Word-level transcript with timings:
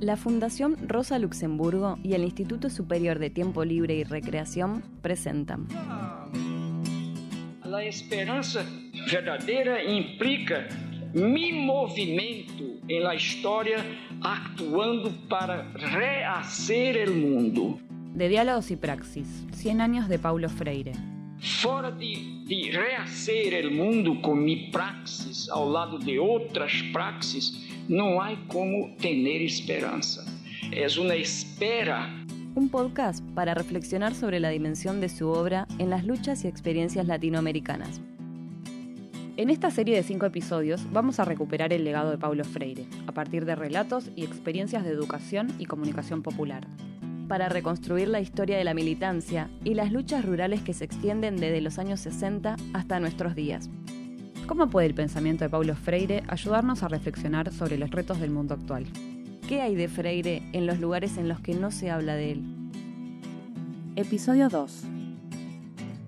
La 0.00 0.16
Fundación 0.16 0.76
Rosa 0.86 1.18
Luxemburgo 1.18 1.98
y 2.04 2.12
el 2.12 2.22
Instituto 2.22 2.70
Superior 2.70 3.18
de 3.18 3.30
Tiempo 3.30 3.64
Libre 3.64 3.96
y 3.96 4.04
Recreación 4.04 4.84
presentan. 5.02 5.66
La 7.64 7.82
esperanza 7.82 8.64
verdadera 9.10 9.82
implica 9.82 10.68
mi 11.14 11.52
movimento 11.52 12.62
en 12.86 13.02
la 13.02 13.16
historia 13.16 13.84
actuando 14.22 15.10
para 15.28 15.72
rehacer 15.72 16.96
el 16.96 17.14
mundo. 17.14 17.80
De 18.14 18.28
Diálogos 18.28 18.70
y 18.70 18.76
Praxis, 18.76 19.46
100 19.50 19.80
años 19.80 20.08
de 20.08 20.20
Paulo 20.20 20.48
Freire. 20.48 20.92
Fora 21.40 21.90
de, 21.90 22.44
de 22.46 22.70
rehacer 22.72 23.52
el 23.52 23.72
mundo 23.72 24.20
con 24.22 24.44
mi 24.44 24.70
praxis 24.70 25.48
ao 25.48 25.70
lado 25.70 25.98
de 25.98 26.18
outras 26.18 26.82
praxis, 26.92 27.67
não 27.88 28.20
há 28.20 28.36
como 28.48 28.94
ter 28.98 29.42
esperança. 29.42 30.24
É 30.70 30.86
uma 31.00 31.16
espera. 31.16 32.10
Un 32.54 32.68
podcast 32.68 33.24
para 33.34 33.54
reflexionar 33.54 34.14
sobre 34.14 34.40
la 34.40 34.50
dimensión 34.50 35.00
de 35.00 35.08
su 35.08 35.28
obra 35.28 35.66
en 35.78 35.88
las 35.88 36.04
luchas 36.04 36.44
y 36.44 36.48
experiencias 36.48 37.06
latinoamericanas. 37.06 38.00
En 39.38 39.50
esta 39.50 39.70
serie 39.70 39.96
de 39.96 40.02
cinco 40.02 40.26
episodios 40.26 40.84
vamos 40.92 41.18
a 41.20 41.24
recuperar 41.24 41.72
el 41.72 41.84
legado 41.84 42.10
de 42.10 42.18
Paulo 42.18 42.44
Freire, 42.44 42.86
a 43.06 43.12
partir 43.12 43.46
de 43.46 43.54
relatos 43.54 44.10
y 44.16 44.24
experiencias 44.24 44.84
de 44.84 44.90
educación 44.90 45.48
y 45.58 45.64
comunicación 45.64 46.22
popular, 46.22 46.66
para 47.28 47.48
reconstruir 47.48 48.08
la 48.08 48.20
historia 48.20 48.58
de 48.58 48.64
la 48.64 48.74
militancia 48.74 49.48
y 49.64 49.74
las 49.74 49.92
luchas 49.92 50.24
rurales 50.24 50.60
que 50.60 50.74
se 50.74 50.84
extienden 50.84 51.36
desde 51.36 51.60
los 51.60 51.78
años 51.78 52.00
60 52.00 52.56
hasta 52.74 53.00
nuestros 53.00 53.34
días. 53.34 53.70
¿Cómo 54.48 54.70
puede 54.70 54.86
el 54.86 54.94
pensamiento 54.94 55.44
de 55.44 55.50
Paulo 55.50 55.76
Freire 55.76 56.22
ayudarnos 56.26 56.82
a 56.82 56.88
reflexionar 56.88 57.52
sobre 57.52 57.76
los 57.76 57.90
retos 57.90 58.18
del 58.18 58.30
mundo 58.30 58.54
actual? 58.54 58.86
¿Qué 59.46 59.60
hay 59.60 59.74
de 59.74 59.88
Freire 59.88 60.42
en 60.54 60.66
los 60.66 60.80
lugares 60.80 61.18
en 61.18 61.28
los 61.28 61.38
que 61.40 61.52
no 61.52 61.70
se 61.70 61.90
habla 61.90 62.14
de 62.14 62.32
él? 62.32 62.70
Episodio 63.94 64.48
2. 64.48 64.84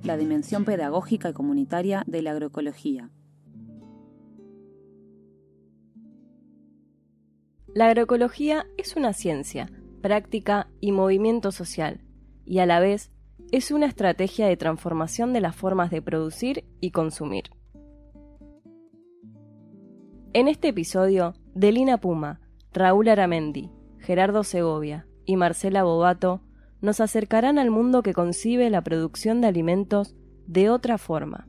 La 0.04 0.16
dimensión 0.16 0.64
pedagógica 0.64 1.28
y 1.28 1.32
comunitaria 1.34 2.02
de 2.06 2.22
la 2.22 2.30
agroecología. 2.30 3.10
La 7.74 7.88
agroecología 7.88 8.64
es 8.78 8.96
una 8.96 9.12
ciencia, 9.12 9.70
práctica 10.00 10.70
y 10.80 10.92
movimiento 10.92 11.52
social, 11.52 12.00
y 12.46 12.60
a 12.60 12.66
la 12.66 12.80
vez 12.80 13.10
es 13.52 13.70
una 13.70 13.84
estrategia 13.84 14.46
de 14.46 14.56
transformación 14.56 15.34
de 15.34 15.42
las 15.42 15.54
formas 15.54 15.90
de 15.90 16.00
producir 16.00 16.64
y 16.80 16.90
consumir. 16.90 17.50
En 20.32 20.46
este 20.46 20.68
episodio, 20.68 21.34
Delina 21.56 21.98
Puma, 21.98 22.40
Raúl 22.72 23.08
Aramendi, 23.08 23.68
Gerardo 23.98 24.44
Segovia 24.44 25.08
y 25.24 25.34
Marcela 25.34 25.82
Bobato 25.82 26.40
nos 26.80 27.00
acercarán 27.00 27.58
al 27.58 27.72
mundo 27.72 28.02
que 28.02 28.14
concibe 28.14 28.70
la 28.70 28.80
producción 28.82 29.40
de 29.40 29.48
alimentos 29.48 30.14
de 30.46 30.70
otra 30.70 30.98
forma. 30.98 31.48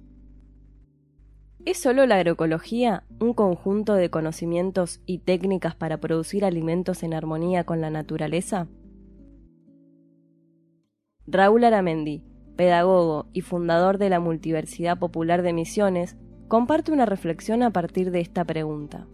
¿Es 1.64 1.78
solo 1.78 2.08
la 2.08 2.16
agroecología 2.16 3.04
un 3.20 3.36
conjunto 3.36 3.94
de 3.94 4.10
conocimientos 4.10 5.00
y 5.06 5.20
técnicas 5.20 5.76
para 5.76 6.00
producir 6.00 6.44
alimentos 6.44 7.04
en 7.04 7.14
armonía 7.14 7.66
con 7.66 7.82
la 7.82 7.92
naturaleza? 7.92 8.68
Raúl 11.28 11.66
Aramendi, 11.66 12.24
pedagogo 12.56 13.28
y 13.32 13.42
fundador 13.42 14.00
de 14.00 14.10
la 14.10 14.20
Multiversidad 14.20 14.98
Popular 14.98 15.44
de 15.44 15.54
Misiones, 15.54 16.18
comparte 16.52 16.92
una 16.92 17.06
reflexión 17.06 17.64
a 17.64 17.72
partir 17.72 18.12
de 18.12 18.20
esta 18.20 18.44
pregunta. 18.44 19.08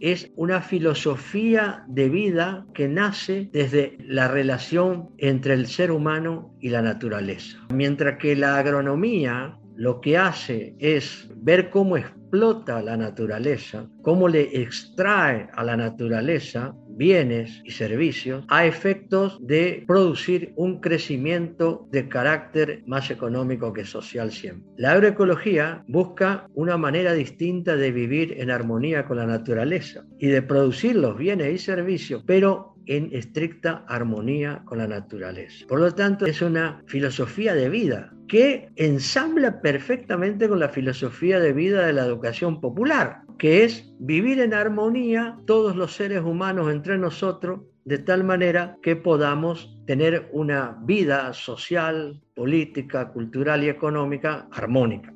Es 0.00 0.32
una 0.34 0.60
filosofía 0.60 1.84
de 1.86 2.08
vida 2.08 2.66
que 2.74 2.88
nace 2.88 3.48
desde 3.52 3.96
la 4.00 4.26
relación 4.26 5.10
entre 5.18 5.54
el 5.54 5.68
ser 5.68 5.92
humano 5.92 6.52
y 6.58 6.70
la 6.70 6.82
naturaleza. 6.82 7.58
Mientras 7.72 8.18
que 8.18 8.34
la 8.34 8.58
agronomía 8.58 9.56
lo 9.76 10.00
que 10.00 10.18
hace 10.18 10.74
es 10.80 11.30
ver 11.36 11.70
cómo 11.70 11.96
explota 12.28 12.82
la 12.82 12.94
naturaleza, 12.94 13.88
cómo 14.02 14.28
le 14.28 14.60
extrae 14.60 15.48
a 15.54 15.64
la 15.64 15.78
naturaleza 15.78 16.74
bienes 16.90 17.62
y 17.64 17.70
servicios 17.70 18.44
a 18.48 18.66
efectos 18.66 19.38
de 19.40 19.84
producir 19.86 20.52
un 20.56 20.80
crecimiento 20.80 21.88
de 21.90 22.06
carácter 22.06 22.82
más 22.86 23.10
económico 23.10 23.72
que 23.72 23.86
social 23.86 24.30
siempre. 24.30 24.68
La 24.76 24.92
agroecología 24.92 25.84
busca 25.88 26.46
una 26.52 26.76
manera 26.76 27.14
distinta 27.14 27.76
de 27.76 27.92
vivir 27.92 28.34
en 28.38 28.50
armonía 28.50 29.06
con 29.06 29.16
la 29.16 29.26
naturaleza 29.26 30.04
y 30.18 30.26
de 30.26 30.42
producir 30.42 30.96
los 30.96 31.16
bienes 31.16 31.54
y 31.54 31.58
servicios, 31.58 32.22
pero 32.26 32.74
en 32.88 33.10
estricta 33.12 33.84
armonía 33.86 34.62
con 34.64 34.78
la 34.78 34.88
naturaleza. 34.88 35.66
Por 35.68 35.80
lo 35.80 35.94
tanto, 35.94 36.26
es 36.26 36.42
una 36.42 36.82
filosofía 36.86 37.54
de 37.54 37.68
vida 37.68 38.12
que 38.26 38.70
ensambla 38.76 39.60
perfectamente 39.60 40.48
con 40.48 40.58
la 40.58 40.70
filosofía 40.70 41.38
de 41.38 41.52
vida 41.52 41.86
de 41.86 41.92
la 41.92 42.04
educación 42.04 42.60
popular, 42.60 43.22
que 43.38 43.64
es 43.64 43.92
vivir 44.00 44.40
en 44.40 44.54
armonía 44.54 45.38
todos 45.46 45.76
los 45.76 45.94
seres 45.94 46.22
humanos 46.22 46.72
entre 46.72 46.98
nosotros 46.98 47.60
de 47.84 47.98
tal 47.98 48.24
manera 48.24 48.76
que 48.82 48.96
podamos 48.96 49.78
tener 49.86 50.28
una 50.32 50.78
vida 50.82 51.32
social, 51.32 52.20
política, 52.34 53.10
cultural 53.12 53.64
y 53.64 53.68
económica 53.68 54.46
armónica. 54.52 55.14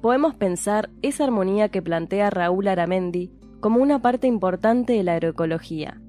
Podemos 0.00 0.34
pensar 0.34 0.90
esa 1.02 1.24
armonía 1.24 1.68
que 1.68 1.82
plantea 1.82 2.30
Raúl 2.30 2.68
Aramendi 2.68 3.32
como 3.60 3.80
una 3.80 4.02
parte 4.02 4.26
importante 4.26 4.92
de 4.92 5.02
la 5.02 5.14
agroecología. 5.14 6.00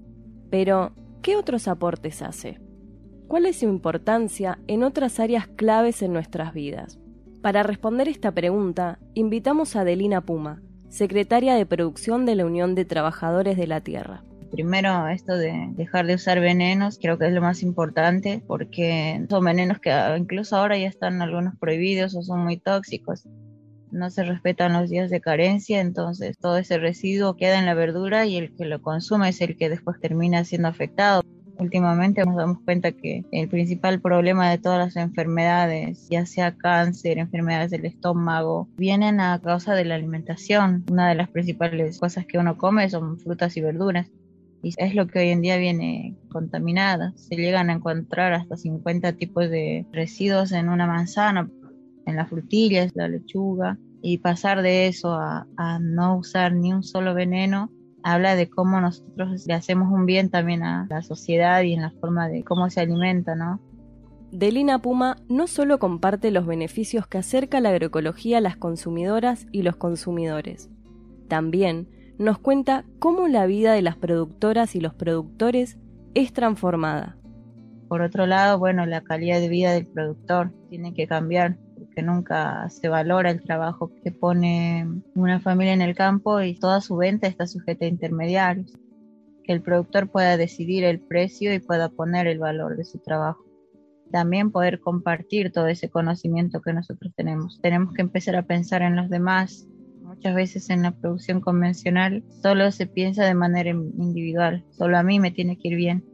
Pero, 0.52 0.94
¿qué 1.24 1.38
otros 1.38 1.70
aportes 1.70 2.22
hace? 2.22 2.60
¿Cuál 3.28 3.46
es 3.46 3.60
su 3.60 3.66
importancia 3.66 4.60
en 4.68 4.84
otras 4.84 5.22
áreas 5.22 5.48
claves 5.48 6.02
en 6.02 6.12
nuestras 6.12 6.54
vidas? 6.54 7.00
Para 7.42 7.64
responder 7.64 8.10
esta 8.10 8.32
pregunta, 8.34 9.00
invitamos 9.14 9.76
a 9.76 9.82
Adelina 9.82 10.22
Puma, 10.22 10.62
secretaria 10.90 11.56
de 11.56 11.66
producción 11.66 12.26
de 12.26 12.36
la 12.36 12.46
Unión 12.46 12.76
de 12.76 12.84
Trabajadores 12.84 13.58
de 13.58 13.68
la 13.68 13.80
Tierra. 13.80 14.24
Primero, 14.52 15.08
esto 15.08 15.36
de 15.38 15.70
dejar 15.72 16.06
de 16.06 16.16
usar 16.16 16.42
venenos, 16.42 17.00
creo 17.02 17.18
que 17.18 17.26
es 17.26 17.34
lo 17.34 17.42
más 17.42 17.64
importante, 17.64 18.44
porque 18.46 19.26
son 19.30 19.46
venenos 19.46 19.80
que 19.80 19.92
incluso 20.18 20.58
ahora 20.58 20.78
ya 20.78 20.88
están 20.88 21.22
algunos 21.22 21.56
prohibidos 21.58 22.16
o 22.16 22.22
son 22.22 22.44
muy 22.44 22.58
tóxicos. 22.58 23.26
No 23.94 24.10
se 24.10 24.24
respetan 24.24 24.74
los 24.74 24.90
días 24.90 25.12
de 25.12 25.22
carencia, 25.22 25.80
entonces 25.80 26.36
todo 26.40 26.58
ese 26.58 26.80
residuo 26.80 27.38
queda 27.38 27.60
en 27.60 27.68
la 27.68 27.76
verdura 27.76 28.26
y 28.26 28.38
el 28.38 28.52
que 28.56 28.66
lo 28.66 28.82
consume 28.82 29.30
es 29.30 29.40
el 29.40 29.56
que 29.56 29.70
después 29.70 30.00
termina 30.00 30.44
siendo 30.46 30.68
afectado. 30.68 31.22
Últimamente 31.60 32.26
nos 32.26 32.36
damos 32.36 32.58
cuenta 32.66 32.92
que 32.92 33.24
el 33.32 33.48
principal 33.50 34.02
problema 34.02 34.50
de 34.50 34.58
todas 34.58 34.80
las 34.80 34.96
enfermedades, 34.96 36.10
ya 36.10 36.26
sea 36.26 36.56
cáncer, 36.56 37.20
enfermedades 37.20 37.70
del 37.70 37.86
estómago, 37.86 38.68
vienen 38.78 39.20
a 39.20 39.40
causa 39.40 39.76
de 39.76 39.86
la 39.86 39.94
alimentación. 39.94 40.84
Una 40.90 41.10
de 41.10 41.16
las 41.16 41.30
principales 41.30 42.00
cosas 42.00 42.26
que 42.26 42.40
uno 42.40 42.58
come 42.58 42.90
son 42.90 43.20
frutas 43.20 43.56
y 43.58 43.62
verduras. 43.62 44.10
Y 44.64 44.74
es 44.78 44.96
lo 44.96 45.06
que 45.06 45.20
hoy 45.20 45.30
en 45.30 45.42
día 45.42 45.58
viene 45.58 46.16
contaminada. 46.30 47.14
Se 47.16 47.36
llegan 47.36 47.70
a 47.70 47.74
encontrar 47.74 48.34
hasta 48.34 48.58
50 48.58 49.14
tipos 49.14 49.52
de 49.52 49.86
residuos 49.92 50.52
en 50.52 50.68
una 50.70 50.88
manzana, 50.88 51.48
en 52.06 52.16
las 52.16 52.30
frutillas, 52.30 52.92
la 52.96 53.08
lechuga. 53.08 53.78
Y 54.02 54.18
pasar 54.18 54.62
de 54.62 54.88
eso 54.88 55.14
a, 55.14 55.48
a 55.56 55.80
no 55.80 56.18
usar 56.18 56.54
ni 56.54 56.74
un 56.74 56.84
solo 56.84 57.14
veneno 57.14 57.72
habla 58.04 58.36
de 58.36 58.50
cómo 58.50 58.80
nosotros 58.82 59.46
le 59.48 59.54
hacemos 59.54 59.92
un 59.92 60.06
bien 60.06 60.30
también 60.30 60.64
a 60.64 60.86
la 60.90 61.02
sociedad 61.02 61.64
y 61.64 61.74
en 61.74 61.82
la 61.82 61.92
forma 62.02 62.28
de 62.28 62.44
cómo 62.44 62.70
se 62.70 62.82
alimenta, 62.82 63.34
¿no? 63.36 63.62
Delina 64.32 64.80
Puma 64.80 65.18
no 65.30 65.48
solo 65.48 65.80
comparte 65.80 66.32
los 66.32 66.46
beneficios 66.46 67.08
que 67.08 67.20
acerca 67.20 67.62
la 67.62 67.70
agroecología 67.70 68.40
a 68.40 68.42
las 68.42 68.58
consumidoras 68.58 69.48
y 69.52 69.62
los 69.62 69.78
consumidores, 69.78 70.70
también 71.30 71.88
nos 72.18 72.40
cuenta 72.40 72.84
cómo 73.00 73.28
la 73.28 73.46
vida 73.46 73.74
de 73.74 73.82
las 73.82 73.96
productoras 73.96 74.76
y 74.76 74.82
los 74.82 74.94
productores 74.94 75.78
es 76.14 76.34
transformada. 76.34 77.18
Por 77.88 78.02
otro 78.02 78.26
lado, 78.26 78.60
bueno, 78.60 78.86
la 78.86 79.02
calidad 79.02 79.40
de 79.40 79.50
vida 79.50 79.72
del 79.72 79.86
productor 79.86 80.52
tiene 80.70 80.94
que 80.94 81.08
cambiar 81.08 81.58
que 81.94 82.02
nunca 82.02 82.70
se 82.70 82.90
valora 82.90 83.30
el 83.30 83.42
trabajo 83.42 83.92
que 84.04 84.12
pone 84.12 84.88
una 85.16 85.40
familia 85.40 85.74
en 85.74 85.82
el 85.82 85.96
campo 85.96 86.42
y 86.42 86.56
toda 86.56 86.82
su 86.82 86.98
venta 86.98 87.28
está 87.28 87.48
sujeta 87.48 87.86
a 87.86 87.90
intermediarios. 87.90 88.74
Que 89.44 89.54
el 89.54 89.62
productor 89.62 90.10
pueda 90.10 90.38
decidir 90.38 90.84
el 90.84 91.00
precio 91.00 91.54
y 91.54 91.60
pueda 91.60 91.90
poner 91.90 92.28
el 92.28 92.40
valor 92.40 92.78
de 92.78 92.86
su 92.86 93.00
trabajo. 93.00 93.44
También 94.12 94.52
poder 94.52 94.80
compartir 94.80 95.52
todo 95.52 95.68
ese 95.68 95.90
conocimiento 95.90 96.62
que 96.62 96.74
nosotros 96.74 97.14
tenemos. 97.16 97.60
Tenemos 97.62 97.94
que 97.94 98.02
empezar 98.02 98.36
a 98.36 98.44
pensar 98.44 98.82
en 98.82 98.96
los 98.96 99.10
demás. 99.10 99.68
Muchas 100.02 100.36
veces 100.36 100.70
en 100.70 100.84
la 100.84 100.92
producción 100.92 101.42
convencional 101.42 102.24
solo 102.42 102.72
se 102.72 102.86
piensa 102.86 103.26
de 103.26 103.34
manera 103.34 103.72
individual. 103.72 104.64
Solo 104.72 104.98
a 104.98 105.04
mí 105.04 105.20
me 105.20 105.32
tiene 105.32 105.58
que 105.58 105.70
ir 105.70 105.76
bien. 105.76 106.06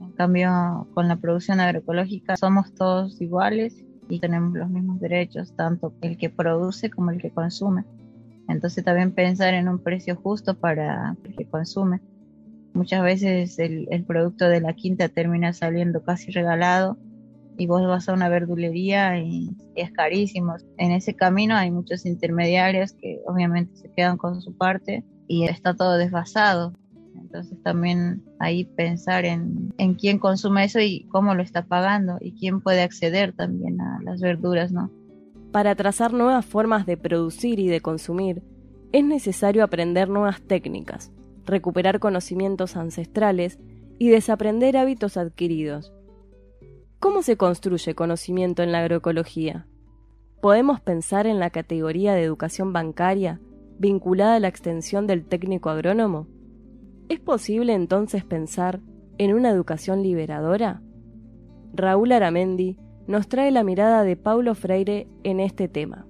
En 0.00 0.12
cambio, 0.12 0.88
con 0.94 1.08
la 1.08 1.16
producción 1.16 1.60
agroecológica 1.60 2.36
somos 2.36 2.74
todos 2.74 3.20
iguales 3.20 3.86
y 4.08 4.20
tenemos 4.20 4.54
los 4.54 4.68
mismos 4.68 5.00
derechos, 5.00 5.54
tanto 5.56 5.92
el 6.00 6.16
que 6.16 6.30
produce 6.30 6.90
como 6.90 7.10
el 7.10 7.20
que 7.20 7.30
consume. 7.30 7.84
Entonces 8.48 8.84
también 8.84 9.12
pensar 9.12 9.54
en 9.54 9.68
un 9.68 9.78
precio 9.78 10.16
justo 10.16 10.54
para 10.54 11.16
el 11.24 11.34
que 11.34 11.46
consume. 11.46 12.00
Muchas 12.74 13.02
veces 13.02 13.58
el, 13.58 13.88
el 13.90 14.04
producto 14.04 14.48
de 14.48 14.60
la 14.60 14.74
quinta 14.74 15.08
termina 15.08 15.52
saliendo 15.52 16.02
casi 16.02 16.30
regalado 16.30 16.96
y 17.58 17.66
vos 17.66 17.86
vas 17.86 18.08
a 18.08 18.12
una 18.12 18.28
verdulería 18.28 19.18
y, 19.18 19.50
es 19.74 19.90
carísimo. 19.92 20.56
En 20.78 20.92
ese 20.92 21.14
camino 21.14 21.54
hay 21.54 21.70
muchos 21.70 22.06
intermediarios 22.06 22.92
que 22.92 23.20
obviamente 23.26 23.76
se 23.76 23.90
quedan 23.92 24.16
con 24.16 24.40
su 24.40 24.56
parte 24.56 25.04
y 25.26 25.44
está 25.44 25.74
todo 25.74 25.96
desfasado. 25.98 26.72
Entonces 27.14 27.62
también 27.62 28.22
ahí 28.38 28.64
pensar 28.64 29.24
en, 29.24 29.72
en 29.78 29.94
quién 29.94 30.18
consume 30.18 30.64
eso 30.64 30.80
y 30.80 31.06
cómo 31.10 31.34
lo 31.34 31.42
está 31.42 31.66
pagando 31.66 32.18
y 32.20 32.32
quién 32.32 32.60
puede 32.60 32.82
acceder 32.82 33.32
también 33.32 33.80
a 33.80 34.00
las 34.02 34.20
verduras, 34.20 34.72
¿no? 34.72 34.90
Para 35.52 35.74
trazar 35.74 36.12
nuevas 36.12 36.44
formas 36.44 36.86
de 36.86 36.96
producir 36.96 37.58
y 37.58 37.68
de 37.68 37.80
consumir, 37.80 38.42
es 38.92 39.04
necesario 39.04 39.64
aprender 39.64 40.08
nuevas 40.08 40.40
técnicas, 40.42 41.12
recuperar 41.44 41.98
conocimientos 41.98 42.76
ancestrales 42.76 43.58
y 43.98 44.08
desaprender 44.08 44.76
hábitos 44.76 45.16
adquiridos. 45.16 45.92
¿Cómo 46.98 47.22
se 47.22 47.36
construye 47.36 47.94
conocimiento 47.94 48.62
en 48.62 48.72
la 48.72 48.80
agroecología? 48.80 49.66
¿Podemos 50.40 50.80
pensar 50.80 51.26
en 51.26 51.38
la 51.38 51.50
categoría 51.50 52.14
de 52.14 52.22
educación 52.22 52.72
bancaria 52.72 53.40
vinculada 53.78 54.36
a 54.36 54.40
la 54.40 54.48
extensión 54.48 55.06
del 55.06 55.24
técnico 55.24 55.70
agrónomo? 55.70 56.26
¿Es 57.08 57.20
posible 57.20 57.72
entonces 57.72 58.24
pensar 58.24 58.80
en 59.18 59.34
una 59.34 59.50
educación 59.50 60.02
liberadora? 60.02 60.82
Raúl 61.72 62.12
Aramendi 62.12 62.76
nos 63.06 63.28
trae 63.28 63.50
la 63.50 63.62
mirada 63.62 64.02
de 64.02 64.16
Paulo 64.16 64.54
Freire 64.54 65.06
en 65.22 65.40
este 65.40 65.68
tema. 65.68 66.06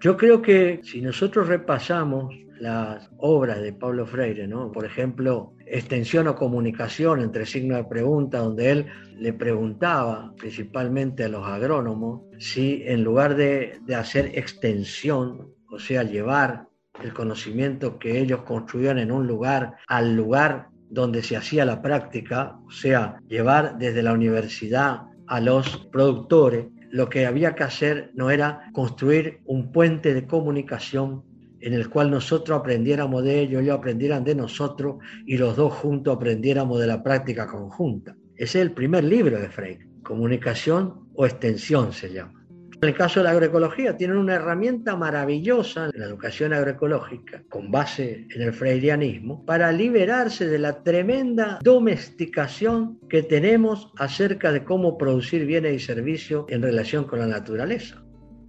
Yo 0.00 0.16
creo 0.16 0.42
que 0.42 0.80
si 0.82 1.00
nosotros 1.00 1.48
repasamos 1.48 2.34
las 2.60 3.10
obras 3.18 3.60
de 3.60 3.72
Pablo 3.72 4.06
Freire. 4.06 4.48
Por 4.72 4.84
ejemplo, 4.84 5.54
extensión 5.66 6.28
o 6.28 6.34
comunicación 6.34 7.20
entre 7.20 7.46
signos 7.46 7.78
de 7.78 7.84
pregunta, 7.84 8.38
donde 8.38 8.70
él 8.70 8.86
le 9.16 9.32
preguntaba 9.32 10.34
principalmente 10.36 11.24
a 11.24 11.28
los 11.28 11.46
agrónomos 11.46 12.22
si 12.38 12.82
en 12.84 13.04
lugar 13.04 13.36
de 13.36 13.80
hacer 13.96 14.32
extensión, 14.34 15.52
o 15.70 15.78
sea, 15.78 16.02
llevar 16.02 16.67
el 17.02 17.12
conocimiento 17.12 17.98
que 17.98 18.18
ellos 18.18 18.42
construían 18.42 18.98
en 18.98 19.12
un 19.12 19.26
lugar 19.26 19.76
al 19.86 20.14
lugar 20.16 20.68
donde 20.90 21.22
se 21.22 21.36
hacía 21.36 21.64
la 21.64 21.82
práctica, 21.82 22.58
o 22.66 22.70
sea, 22.70 23.20
llevar 23.28 23.78
desde 23.78 24.02
la 24.02 24.12
universidad 24.12 25.02
a 25.26 25.40
los 25.40 25.88
productores, 25.92 26.66
lo 26.90 27.08
que 27.08 27.26
había 27.26 27.54
que 27.54 27.64
hacer 27.64 28.10
no 28.14 28.30
era 28.30 28.70
construir 28.72 29.40
un 29.44 29.70
puente 29.72 30.14
de 30.14 30.26
comunicación 30.26 31.22
en 31.60 31.74
el 31.74 31.90
cual 31.90 32.10
nosotros 32.10 32.58
aprendiéramos 32.58 33.24
de 33.24 33.40
ellos, 33.40 33.62
ellos 33.62 33.76
aprendieran 33.76 34.24
de 34.24 34.34
nosotros 34.34 34.96
y 35.26 35.36
los 35.36 35.56
dos 35.56 35.74
juntos 35.74 36.16
aprendiéramos 36.16 36.80
de 36.80 36.86
la 36.86 37.02
práctica 37.02 37.46
conjunta. 37.46 38.16
Ese 38.36 38.60
es 38.60 38.66
el 38.66 38.72
primer 38.72 39.04
libro 39.04 39.38
de 39.38 39.50
Freire, 39.50 39.86
Comunicación 40.02 41.08
o 41.14 41.26
Extensión 41.26 41.92
se 41.92 42.12
llama. 42.12 42.37
En 42.80 42.90
el 42.90 42.94
caso 42.94 43.18
de 43.18 43.24
la 43.24 43.30
agroecología, 43.30 43.96
tienen 43.96 44.18
una 44.18 44.36
herramienta 44.36 44.94
maravillosa 44.94 45.90
en 45.92 46.00
la 46.00 46.06
educación 46.06 46.52
agroecológica, 46.52 47.42
con 47.48 47.72
base 47.72 48.28
en 48.32 48.40
el 48.40 48.52
freirianismo, 48.52 49.44
para 49.44 49.72
liberarse 49.72 50.46
de 50.46 50.60
la 50.60 50.84
tremenda 50.84 51.58
domesticación 51.64 53.00
que 53.08 53.24
tenemos 53.24 53.92
acerca 53.96 54.52
de 54.52 54.62
cómo 54.62 54.96
producir 54.96 55.44
bienes 55.44 55.74
y 55.74 55.84
servicios 55.84 56.44
en 56.50 56.62
relación 56.62 57.02
con 57.02 57.18
la 57.18 57.26
naturaleza. 57.26 58.00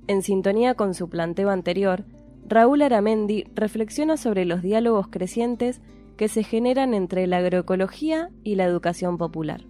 En 0.07 0.21
sintonía 0.21 0.75
con 0.75 0.93
su 0.93 1.09
planteo 1.09 1.49
anterior, 1.49 2.05
Raúl 2.47 2.83
Aramendi 2.83 3.45
reflexiona 3.55 4.15
sobre 4.15 4.45
los 4.45 4.61
diálogos 4.61 5.07
crecientes 5.07 5.81
que 6.17 6.27
se 6.27 6.43
generan 6.43 6.93
entre 6.93 7.25
la 7.25 7.37
agroecología 7.37 8.29
y 8.43 8.55
la 8.55 8.65
educación 8.65 9.17
popular. 9.17 9.61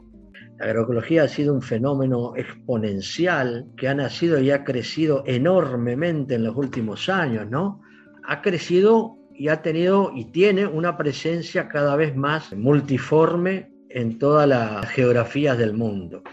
La 0.60 0.66
agroecología 0.66 1.24
ha 1.24 1.28
sido 1.30 1.54
un 1.54 1.62
fenómeno 1.62 2.34
exponencial 2.36 3.66
que 3.78 3.88
ha 3.88 3.94
nacido 3.94 4.42
y 4.42 4.52
ha 4.52 4.66
crecido 4.66 5.24
enormemente 5.26 6.36
en 6.36 6.44
los 6.44 6.56
últimos 6.58 7.08
años, 7.08 7.50
¿no? 7.50 7.82
Ha 8.26 8.42
crecido 8.42 9.18
y 9.34 9.48
ha 9.48 9.62
tenido 9.62 10.12
y 10.14 10.26
tiene 10.26 10.68
una 10.68 10.98
presencia 10.98 11.70
cada 11.70 11.96
vez 11.96 12.14
más 12.14 12.54
multiforme 12.54 13.72
en 13.88 14.20
todas 14.20 14.50
las 14.50 14.86
geografías 14.90 15.58
del 15.58 15.74
mundo. 15.74 16.24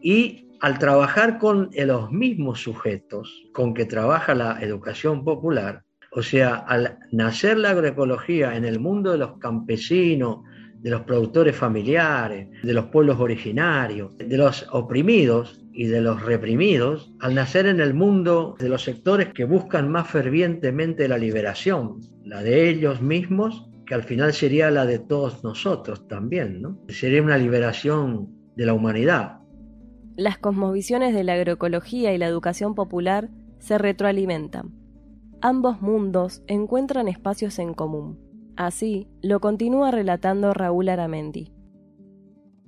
Y 0.00 0.48
al 0.60 0.78
trabajar 0.78 1.38
con 1.38 1.70
los 1.74 2.12
mismos 2.12 2.60
sujetos 2.60 3.42
con 3.52 3.74
que 3.74 3.84
trabaja 3.84 4.32
la 4.36 4.62
educación 4.62 5.24
popular, 5.24 5.82
o 6.12 6.22
sea, 6.22 6.54
al 6.54 6.98
nacer 7.10 7.58
la 7.58 7.70
agroecología 7.70 8.54
en 8.54 8.64
el 8.64 8.78
mundo 8.78 9.10
de 9.10 9.18
los 9.18 9.38
campesinos, 9.38 10.44
de 10.82 10.90
los 10.90 11.02
productores 11.02 11.54
familiares, 11.54 12.48
de 12.62 12.74
los 12.74 12.86
pueblos 12.86 13.20
originarios, 13.20 14.18
de 14.18 14.36
los 14.36 14.66
oprimidos 14.72 15.64
y 15.72 15.86
de 15.86 16.00
los 16.00 16.22
reprimidos, 16.22 17.12
al 17.20 17.36
nacer 17.36 17.66
en 17.66 17.80
el 17.80 17.94
mundo 17.94 18.56
de 18.58 18.68
los 18.68 18.82
sectores 18.82 19.32
que 19.32 19.44
buscan 19.44 19.90
más 19.90 20.08
fervientemente 20.08 21.06
la 21.06 21.18
liberación, 21.18 22.00
la 22.24 22.42
de 22.42 22.68
ellos 22.68 23.00
mismos, 23.00 23.70
que 23.86 23.94
al 23.94 24.02
final 24.02 24.32
sería 24.32 24.70
la 24.70 24.84
de 24.84 24.98
todos 24.98 25.44
nosotros 25.44 26.08
también, 26.08 26.60
¿no? 26.60 26.78
Sería 26.88 27.22
una 27.22 27.38
liberación 27.38 28.28
de 28.56 28.66
la 28.66 28.74
humanidad. 28.74 29.38
Las 30.16 30.38
cosmovisiones 30.38 31.14
de 31.14 31.24
la 31.24 31.34
agroecología 31.34 32.12
y 32.12 32.18
la 32.18 32.26
educación 32.26 32.74
popular 32.74 33.30
se 33.60 33.78
retroalimentan. 33.78 34.72
Ambos 35.40 35.80
mundos 35.80 36.42
encuentran 36.48 37.08
espacios 37.08 37.58
en 37.60 37.72
común 37.72 38.31
Así 38.56 39.08
lo 39.22 39.40
continúa 39.40 39.90
relatando 39.90 40.52
Raúl 40.52 40.88
Aramendi. 40.88 41.52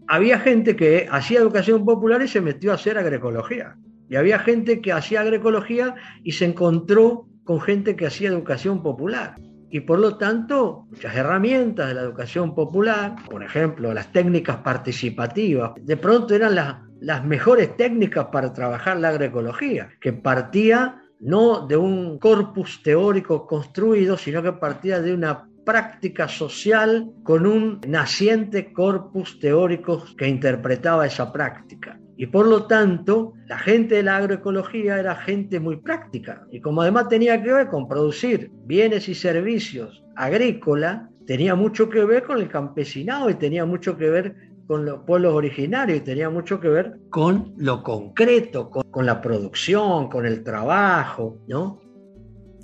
Había 0.06 0.38
gente 0.38 0.76
que 0.76 1.06
hacía 1.10 1.40
educación 1.40 1.84
popular 1.84 2.22
y 2.22 2.28
se 2.28 2.40
metió 2.40 2.72
a 2.72 2.74
hacer 2.74 2.98
agroecología. 2.98 3.76
Y 4.08 4.16
había 4.16 4.38
gente 4.38 4.80
que 4.80 4.92
hacía 4.92 5.22
agroecología 5.22 5.94
y 6.22 6.32
se 6.32 6.44
encontró 6.44 7.26
con 7.44 7.60
gente 7.60 7.96
que 7.96 8.06
hacía 8.06 8.28
educación 8.28 8.82
popular. 8.82 9.36
Y 9.70 9.80
por 9.80 9.98
lo 9.98 10.16
tanto, 10.18 10.86
muchas 10.90 11.16
herramientas 11.16 11.88
de 11.88 11.94
la 11.94 12.02
educación 12.02 12.54
popular, 12.54 13.16
por 13.28 13.42
ejemplo, 13.42 13.92
las 13.92 14.12
técnicas 14.12 14.58
participativas, 14.58 15.72
de 15.80 15.96
pronto 15.96 16.34
eran 16.34 16.54
las, 16.54 16.76
las 17.00 17.24
mejores 17.24 17.76
técnicas 17.76 18.26
para 18.26 18.52
trabajar 18.52 18.98
la 18.98 19.08
agroecología, 19.08 19.88
que 20.00 20.12
partía 20.12 21.02
no 21.18 21.66
de 21.66 21.76
un 21.76 22.18
corpus 22.18 22.82
teórico 22.82 23.46
construido, 23.46 24.16
sino 24.16 24.42
que 24.42 24.52
partía 24.52 25.00
de 25.00 25.14
una 25.14 25.48
práctica 25.64 26.28
social 26.28 27.10
con 27.22 27.46
un 27.46 27.80
naciente 27.86 28.72
corpus 28.72 29.38
teórico 29.38 30.04
que 30.16 30.28
interpretaba 30.28 31.06
esa 31.06 31.32
práctica. 31.32 31.98
Y 32.16 32.26
por 32.26 32.46
lo 32.46 32.66
tanto, 32.66 33.32
la 33.46 33.58
gente 33.58 33.96
de 33.96 34.04
la 34.04 34.16
agroecología 34.16 34.98
era 34.98 35.16
gente 35.16 35.58
muy 35.58 35.76
práctica. 35.76 36.46
Y 36.50 36.60
como 36.60 36.82
además 36.82 37.08
tenía 37.08 37.42
que 37.42 37.52
ver 37.52 37.68
con 37.68 37.88
producir 37.88 38.50
bienes 38.64 39.08
y 39.08 39.14
servicios 39.14 40.04
agrícolas, 40.14 41.08
tenía 41.26 41.54
mucho 41.54 41.88
que 41.88 42.04
ver 42.04 42.22
con 42.22 42.38
el 42.38 42.48
campesinado 42.48 43.30
y 43.30 43.34
tenía 43.34 43.64
mucho 43.64 43.96
que 43.96 44.10
ver 44.10 44.36
con 44.66 44.84
los 44.84 45.00
pueblos 45.00 45.34
originarios 45.34 45.98
y 45.98 46.02
tenía 46.02 46.30
mucho 46.30 46.60
que 46.60 46.68
ver 46.68 46.98
con 47.10 47.52
lo 47.56 47.82
concreto, 47.82 48.70
con, 48.70 48.84
con 48.90 49.04
la 49.04 49.20
producción, 49.20 50.08
con 50.08 50.24
el 50.24 50.42
trabajo, 50.42 51.38
¿no? 51.48 51.83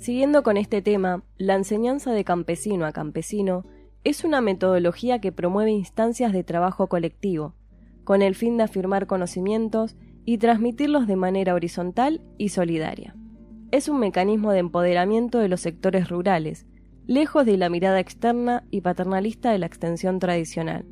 Siguiendo 0.01 0.41
con 0.41 0.57
este 0.57 0.81
tema, 0.81 1.23
la 1.37 1.53
enseñanza 1.53 2.11
de 2.11 2.23
campesino 2.23 2.87
a 2.87 2.91
campesino 2.91 3.67
es 4.03 4.23
una 4.23 4.41
metodología 4.41 5.21
que 5.21 5.31
promueve 5.31 5.69
instancias 5.69 6.33
de 6.33 6.43
trabajo 6.43 6.87
colectivo, 6.87 7.53
con 8.03 8.23
el 8.23 8.33
fin 8.33 8.57
de 8.57 8.63
afirmar 8.63 9.05
conocimientos 9.05 9.95
y 10.25 10.39
transmitirlos 10.39 11.05
de 11.05 11.17
manera 11.17 11.53
horizontal 11.53 12.19
y 12.39 12.49
solidaria. 12.49 13.15
Es 13.69 13.89
un 13.89 13.99
mecanismo 13.99 14.51
de 14.51 14.57
empoderamiento 14.57 15.37
de 15.37 15.49
los 15.49 15.61
sectores 15.61 16.09
rurales, 16.09 16.65
lejos 17.05 17.45
de 17.45 17.57
la 17.57 17.69
mirada 17.69 17.99
externa 17.99 18.63
y 18.71 18.81
paternalista 18.81 19.51
de 19.51 19.59
la 19.59 19.67
extensión 19.67 20.17
tradicional. 20.17 20.83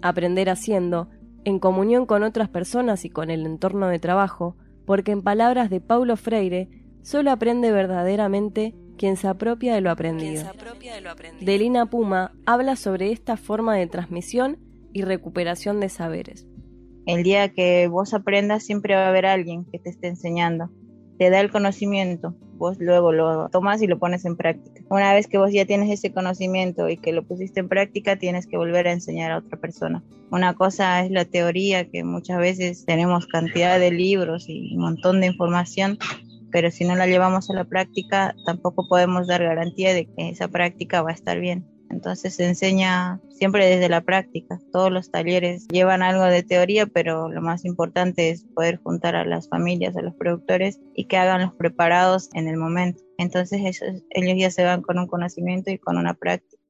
Aprender 0.00 0.48
haciendo, 0.48 1.08
en 1.42 1.58
comunión 1.58 2.06
con 2.06 2.22
otras 2.22 2.50
personas 2.50 3.04
y 3.04 3.10
con 3.10 3.30
el 3.30 3.46
entorno 3.46 3.88
de 3.88 3.98
trabajo, 3.98 4.54
porque 4.86 5.10
en 5.10 5.22
palabras 5.22 5.70
de 5.70 5.80
Paulo 5.80 6.16
Freire, 6.16 6.83
Solo 7.04 7.30
aprende 7.32 7.70
verdaderamente 7.70 8.74
quien 8.96 9.18
se 9.18 9.28
apropia 9.28 9.74
de 9.74 9.82
lo 9.82 9.90
aprendido. 9.90 10.42
Delina 11.38 11.84
Puma 11.84 12.32
habla 12.46 12.76
sobre 12.76 13.12
esta 13.12 13.36
forma 13.36 13.76
de 13.76 13.86
transmisión 13.86 14.58
y 14.94 15.02
recuperación 15.02 15.80
de 15.80 15.90
saberes. 15.90 16.46
El 17.04 17.22
día 17.22 17.50
que 17.50 17.88
vos 17.88 18.14
aprendas 18.14 18.64
siempre 18.64 18.94
va 18.94 19.04
a 19.04 19.08
haber 19.08 19.26
alguien 19.26 19.66
que 19.66 19.78
te 19.78 19.90
esté 19.90 20.08
enseñando. 20.08 20.70
Te 21.18 21.28
da 21.28 21.40
el 21.40 21.50
conocimiento, 21.50 22.34
vos 22.56 22.78
luego 22.80 23.12
lo 23.12 23.50
tomas 23.50 23.82
y 23.82 23.86
lo 23.86 23.98
pones 23.98 24.24
en 24.24 24.38
práctica. 24.38 24.82
Una 24.88 25.12
vez 25.12 25.26
que 25.26 25.36
vos 25.36 25.52
ya 25.52 25.66
tienes 25.66 25.90
ese 25.90 26.10
conocimiento 26.10 26.88
y 26.88 26.96
que 26.96 27.12
lo 27.12 27.22
pusiste 27.22 27.60
en 27.60 27.68
práctica, 27.68 28.16
tienes 28.16 28.46
que 28.46 28.56
volver 28.56 28.88
a 28.88 28.92
enseñar 28.92 29.30
a 29.30 29.38
otra 29.38 29.58
persona. 29.58 30.02
Una 30.30 30.54
cosa 30.54 31.04
es 31.04 31.10
la 31.10 31.26
teoría, 31.26 31.90
que 31.90 32.02
muchas 32.02 32.38
veces 32.38 32.86
tenemos 32.86 33.26
cantidad 33.26 33.78
de 33.78 33.90
libros 33.90 34.48
y 34.48 34.74
un 34.74 34.80
montón 34.80 35.20
de 35.20 35.26
información, 35.26 35.98
pero 36.54 36.70
si 36.70 36.84
no 36.84 36.94
la 36.94 37.08
llevamos 37.08 37.50
a 37.50 37.52
la 37.52 37.64
práctica, 37.64 38.36
tampoco 38.46 38.86
podemos 38.86 39.26
dar 39.26 39.42
garantía 39.42 39.92
de 39.92 40.06
que 40.06 40.28
esa 40.28 40.46
práctica 40.46 41.02
va 41.02 41.10
a 41.10 41.14
estar 41.14 41.40
bien. 41.40 41.66
Entonces 41.90 42.36
se 42.36 42.46
enseña 42.46 43.20
siempre 43.28 43.66
desde 43.66 43.88
la 43.88 44.02
práctica. 44.02 44.60
Todos 44.70 44.92
los 44.92 45.10
talleres 45.10 45.66
llevan 45.66 46.04
algo 46.04 46.22
de 46.22 46.44
teoría, 46.44 46.86
pero 46.86 47.28
lo 47.28 47.42
más 47.42 47.64
importante 47.64 48.30
es 48.30 48.44
poder 48.54 48.76
juntar 48.76 49.16
a 49.16 49.24
las 49.24 49.48
familias, 49.48 49.96
a 49.96 50.02
los 50.02 50.14
productores 50.14 50.78
y 50.94 51.06
que 51.06 51.16
hagan 51.16 51.42
los 51.42 51.54
preparados 51.54 52.30
en 52.34 52.46
el 52.46 52.56
momento. 52.56 53.02
Entonces 53.18 53.60
ellos 54.10 54.36
ya 54.38 54.50
se 54.52 54.62
van 54.62 54.80
con 54.82 55.00
un 55.00 55.08
conocimiento 55.08 55.72
y 55.72 55.78
con 55.78 55.98
una 55.98 56.14
práctica. 56.14 56.62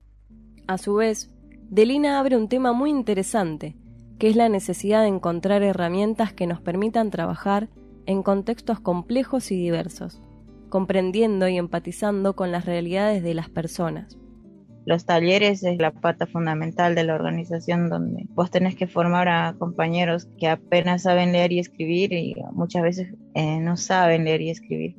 A 0.67 0.79
su 0.79 0.95
vez, 0.95 1.31
Delina 1.69 2.21
abre 2.21 2.39
un 2.39 2.49
tema 2.49 2.73
muy 2.73 2.89
interesante, 2.89 3.77
que 4.19 4.31
es 4.31 4.37
la 4.37 4.49
necesidad 4.49 5.03
de 5.03 5.09
encontrar 5.09 5.63
herramientas 5.63 6.33
que 6.33 6.47
nos 6.47 6.63
permitan 6.63 7.11
trabajar 7.11 7.69
en 8.07 8.23
contextos 8.23 8.81
complejos 8.81 9.51
y 9.51 9.57
diversos, 9.57 10.21
comprendiendo 10.69 11.49
y 11.49 11.57
empatizando 11.57 12.35
con 12.35 12.53
las 12.53 12.67
realidades 12.67 13.23
de 13.23 13.35
las 13.35 13.49
personas. 13.49 14.19
Los 14.87 15.07
talleres 15.07 15.63
es 15.65 15.79
la 15.79 15.93
pata 15.93 16.27
fundamental 16.27 16.95
de 16.95 17.05
la 17.05 17.15
organización 17.15 17.89
donde 17.89 18.27
vos 18.31 18.51
tenés 18.51 18.77
que 18.77 18.87
formar 18.87 19.29
a 19.29 19.55
compañeros 19.59 20.29
que 20.39 20.49
apenas 20.49 21.03
saben 21.03 21.33
leer 21.33 21.53
y 21.53 21.59
escribir 21.59 22.13
y 22.13 22.35
muchas 22.53 22.83
veces 22.83 23.15
eh, 23.35 23.61
no 23.61 23.79
saben 23.79 24.25
leer 24.25 24.43
y 24.43 24.51
escribir. 24.51 24.97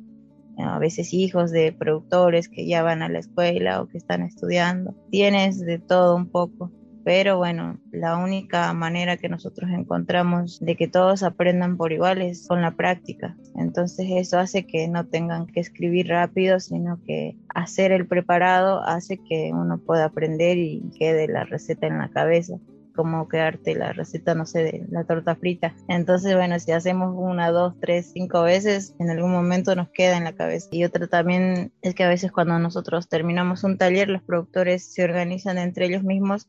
A 0.58 0.78
veces 0.78 1.12
hijos 1.12 1.52
de 1.52 1.72
productores 1.72 2.48
que 2.48 2.66
ya 2.66 2.82
van 2.82 3.02
a 3.02 3.08
la 3.08 3.18
escuela 3.18 3.80
o 3.82 3.88
que 3.88 3.98
están 3.98 4.22
estudiando. 4.22 4.94
Tienes 5.10 5.60
de 5.60 5.78
todo 5.78 6.16
un 6.16 6.30
poco 6.30 6.72
pero 7.06 7.36
bueno, 7.36 7.78
la 7.92 8.16
única 8.16 8.72
manera 8.72 9.16
que 9.16 9.28
nosotros 9.28 9.70
encontramos 9.70 10.58
de 10.58 10.74
que 10.74 10.88
todos 10.88 11.22
aprendan 11.22 11.76
por 11.76 11.92
igual 11.92 12.20
es 12.20 12.48
con 12.48 12.62
la 12.62 12.72
práctica. 12.72 13.36
Entonces 13.54 14.08
eso 14.10 14.40
hace 14.40 14.66
que 14.66 14.88
no 14.88 15.06
tengan 15.06 15.46
que 15.46 15.60
escribir 15.60 16.08
rápido, 16.08 16.58
sino 16.58 16.98
que 17.06 17.36
hacer 17.54 17.92
el 17.92 18.08
preparado 18.08 18.82
hace 18.82 19.18
que 19.18 19.52
uno 19.52 19.78
pueda 19.78 20.06
aprender 20.06 20.58
y 20.58 20.82
quede 20.98 21.28
la 21.28 21.44
receta 21.44 21.86
en 21.86 21.98
la 21.98 22.10
cabeza 22.10 22.58
como 22.96 23.28
quedarte 23.28 23.76
la 23.76 23.92
receta, 23.92 24.34
no 24.34 24.46
sé, 24.46 24.64
de 24.64 24.86
la 24.90 25.04
torta 25.04 25.36
frita. 25.36 25.74
Entonces, 25.86 26.34
bueno, 26.34 26.58
si 26.58 26.72
hacemos 26.72 27.14
una, 27.16 27.52
dos, 27.52 27.74
tres, 27.78 28.10
cinco 28.12 28.42
veces, 28.42 28.96
en 28.98 29.10
algún 29.10 29.30
momento 29.30 29.76
nos 29.76 29.90
queda 29.90 30.16
en 30.16 30.24
la 30.24 30.32
cabeza. 30.32 30.68
Y 30.72 30.82
otra 30.82 31.06
también 31.06 31.72
es 31.82 31.94
que 31.94 32.02
a 32.02 32.08
veces 32.08 32.32
cuando 32.32 32.58
nosotros 32.58 33.08
terminamos 33.08 33.62
un 33.62 33.78
taller, 33.78 34.08
los 34.08 34.22
productores 34.22 34.92
se 34.92 35.04
organizan 35.04 35.58
entre 35.58 35.86
ellos 35.86 36.02
mismos 36.02 36.48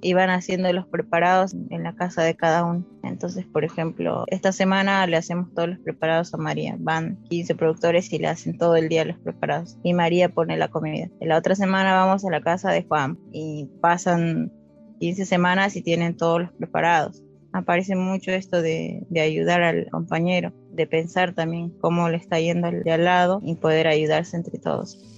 y 0.00 0.12
van 0.12 0.30
haciendo 0.30 0.72
los 0.72 0.86
preparados 0.86 1.54
en 1.70 1.82
la 1.82 1.94
casa 1.94 2.22
de 2.22 2.36
cada 2.36 2.64
uno. 2.64 2.86
Entonces, 3.02 3.46
por 3.46 3.64
ejemplo, 3.64 4.24
esta 4.28 4.52
semana 4.52 5.06
le 5.06 5.16
hacemos 5.16 5.52
todos 5.54 5.70
los 5.70 5.78
preparados 5.80 6.32
a 6.34 6.36
María. 6.36 6.76
Van 6.78 7.16
15 7.28 7.54
productores 7.54 8.12
y 8.12 8.18
le 8.18 8.28
hacen 8.28 8.58
todo 8.58 8.76
el 8.76 8.88
día 8.88 9.04
los 9.04 9.18
preparados. 9.18 9.76
Y 9.82 9.94
María 9.94 10.28
pone 10.28 10.56
la 10.56 10.68
comida. 10.68 11.08
La 11.20 11.36
otra 11.36 11.54
semana 11.54 11.94
vamos 11.94 12.24
a 12.24 12.30
la 12.30 12.40
casa 12.40 12.70
de 12.70 12.84
Juan 12.84 13.18
y 13.32 13.68
pasan 13.80 14.52
15 15.00 15.24
semanas 15.26 15.76
y 15.76 15.82
tienen 15.82 16.16
todos 16.16 16.42
los 16.42 16.52
preparados. 16.52 17.22
Aparece 17.52 17.96
mucho 17.96 18.30
esto 18.30 18.60
de, 18.60 19.06
ayudar 19.20 19.62
al 19.62 19.88
compañero, 19.90 20.52
de 20.70 20.86
pensar 20.86 21.34
también 21.34 21.70
cómo 21.80 22.08
le 22.08 22.18
está 22.18 22.38
yendo 22.38 22.70
de 22.70 22.92
al 22.92 23.04
lado 23.04 23.40
y 23.42 23.54
poder 23.56 23.88
ayudarse 23.88 24.36
entre 24.36 24.58
todos. 24.58 25.17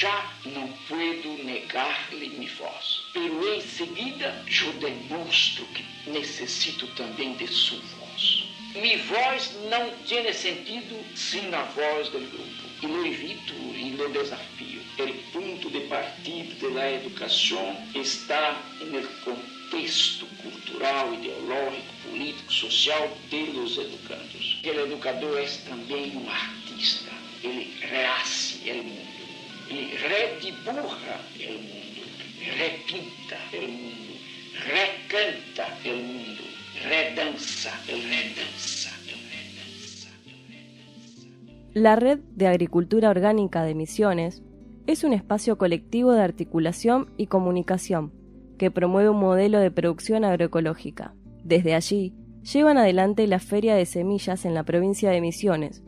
Escutar, 0.00 0.40
não 0.46 0.68
puedo 0.88 1.44
negar-lhe 1.44 2.30
minha 2.30 2.50
voz. 2.54 3.02
Pero 3.12 3.54
em 3.54 3.60
seguida, 3.60 4.44
eu 4.48 4.72
demonstro 4.74 5.66
que 5.66 5.84
necessito 6.10 6.86
também 6.88 7.34
de 7.34 7.46
sua 7.46 7.78
voz. 7.78 8.44
Minha 8.74 8.98
voz 8.98 9.52
não 9.68 9.90
tem 10.08 10.32
sentido 10.32 11.04
sem 11.14 11.54
a 11.54 11.62
voz 11.64 12.08
do 12.08 12.18
grupo. 12.18 12.70
E 12.82 12.86
lo 12.86 13.06
evito 13.06 13.52
e 13.74 13.90
lo 13.90 14.08
desafio. 14.08 14.80
O 14.98 15.32
ponto 15.32 15.70
de 15.70 15.80
partida 15.80 16.70
da 16.70 16.92
educação 16.92 17.76
está 17.94 18.58
no 18.80 19.06
contexto 19.22 20.26
cultural, 20.42 21.12
ideológico, 21.12 21.94
político, 22.04 22.52
social 22.52 23.18
dos 23.30 23.76
educandos. 23.76 24.60
O 24.64 24.68
educador 24.68 25.38
é 25.38 25.46
também 25.68 26.16
um 26.16 26.30
artista 26.30 27.20
ele 27.42 27.74
rehace 27.80 28.70
o 28.70 28.84
mundo, 28.84 29.19
ele 29.70 29.96
rediburra 29.96 30.82
o 30.82 31.52
mundo, 31.52 32.02
repinta 32.58 33.36
o 33.54 33.62
mundo, 33.62 34.14
recanta 34.66 35.66
o 35.84 35.96
mundo, 35.96 36.42
redanza, 36.88 37.70
redanza. 37.86 38.90
La 41.72 41.94
Red 41.94 42.18
de 42.34 42.48
Agricultura 42.48 43.10
Orgánica 43.10 43.62
de 43.62 43.76
Misiones 43.76 44.42
es 44.88 45.04
un 45.04 45.12
espacio 45.12 45.56
colectivo 45.56 46.12
de 46.12 46.22
articulación 46.22 47.12
y 47.16 47.28
comunicación 47.28 48.12
que 48.58 48.72
promueve 48.72 49.08
un 49.08 49.20
modelo 49.20 49.60
de 49.60 49.70
producción 49.70 50.24
agroecológica. 50.24 51.14
Desde 51.44 51.74
allí, 51.76 52.12
llevan 52.42 52.76
adelante 52.76 53.24
la 53.28 53.38
Feria 53.38 53.76
de 53.76 53.86
Semillas 53.86 54.44
en 54.44 54.54
la 54.54 54.64
provincia 54.64 55.10
de 55.10 55.20
Misiones, 55.20 55.84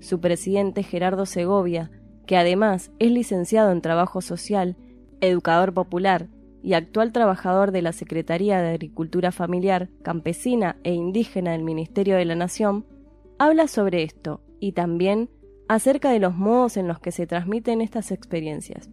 su 0.00 0.20
presidente 0.20 0.82
Gerardo 0.82 1.26
Segovia, 1.26 1.90
que 2.26 2.36
además 2.36 2.90
es 2.98 3.10
licenciado 3.10 3.72
en 3.72 3.80
Trabajo 3.80 4.20
Social, 4.20 4.76
educador 5.20 5.72
popular 5.72 6.28
y 6.62 6.74
actual 6.74 7.12
trabajador 7.12 7.70
de 7.70 7.82
la 7.82 7.92
Secretaría 7.92 8.60
de 8.60 8.70
Agricultura 8.70 9.30
Familiar, 9.30 9.88
Campesina 10.02 10.76
e 10.82 10.92
Indígena 10.92 11.52
del 11.52 11.62
Ministerio 11.62 12.16
de 12.16 12.24
la 12.24 12.34
Nación, 12.34 12.84
habla 13.38 13.68
sobre 13.68 14.02
esto 14.02 14.40
y 14.58 14.72
también 14.72 15.30
acerca 15.68 16.10
de 16.10 16.18
los 16.18 16.34
modos 16.34 16.76
en 16.76 16.88
los 16.88 16.98
que 16.98 17.12
se 17.12 17.26
transmiten 17.26 17.80
estas 17.80 18.10
experiencias. 18.10 18.90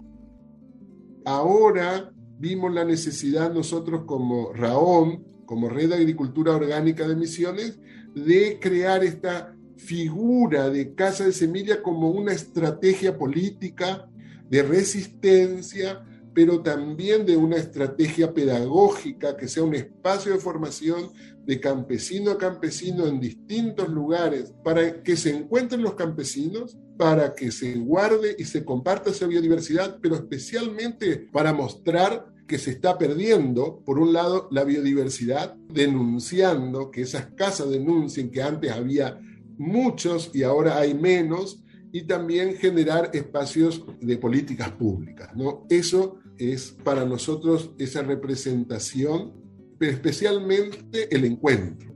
Ahora 1.25 2.11
vimos 2.37 2.73
la 2.73 2.83
necesidad 2.83 3.53
nosotros 3.53 4.03
como 4.05 4.53
RAOM, 4.53 5.23
como 5.45 5.69
Red 5.69 5.89
de 5.89 5.95
Agricultura 5.95 6.55
Orgánica 6.55 7.07
de 7.07 7.15
Misiones, 7.15 7.79
de 8.13 8.59
crear 8.59 9.03
esta 9.03 9.55
figura 9.77 10.69
de 10.69 10.93
Casa 10.95 11.25
de 11.25 11.33
Semilla 11.33 11.81
como 11.81 12.09
una 12.09 12.33
estrategia 12.33 13.17
política 13.17 14.07
de 14.49 14.63
resistencia, 14.63 16.05
pero 16.33 16.61
también 16.61 17.25
de 17.25 17.37
una 17.37 17.57
estrategia 17.57 18.33
pedagógica 18.33 19.37
que 19.37 19.47
sea 19.47 19.63
un 19.63 19.75
espacio 19.75 20.33
de 20.33 20.39
formación 20.39 21.11
de 21.45 21.59
campesino 21.59 22.31
a 22.31 22.37
campesino 22.37 23.05
en 23.05 23.19
distintos 23.19 23.89
lugares 23.89 24.53
para 24.63 25.03
que 25.03 25.17
se 25.17 25.35
encuentren 25.35 25.83
los 25.83 25.95
campesinos, 25.95 26.77
para 26.97 27.35
que 27.35 27.51
se 27.51 27.75
guarde 27.75 28.35
y 28.37 28.45
se 28.45 28.63
comparta 28.63 29.09
esa 29.09 29.27
biodiversidad, 29.27 29.99
pero 30.01 30.15
especialmente 30.15 31.17
para 31.31 31.53
mostrar 31.53 32.33
que 32.47 32.57
se 32.57 32.71
está 32.71 32.97
perdiendo, 32.97 33.81
por 33.85 33.99
un 33.99 34.13
lado, 34.13 34.47
la 34.51 34.63
biodiversidad, 34.63 35.55
denunciando 35.69 36.91
que 36.91 37.01
esas 37.01 37.27
casas 37.35 37.69
denuncien 37.69 38.31
que 38.31 38.41
antes 38.41 38.71
había 38.71 39.19
muchos 39.57 40.31
y 40.33 40.43
ahora 40.43 40.77
hay 40.77 40.93
menos, 40.93 41.63
y 41.93 42.07
también 42.07 42.55
generar 42.55 43.11
espacios 43.13 43.85
de 44.01 44.17
políticas 44.17 44.71
públicas. 44.71 45.29
¿no? 45.35 45.65
Eso 45.69 46.17
es 46.39 46.75
para 46.83 47.05
nosotros 47.05 47.71
esa 47.77 48.01
representación, 48.01 49.31
pero 49.77 49.91
especialmente 49.91 51.15
el 51.15 51.23
encuentro. 51.23 51.93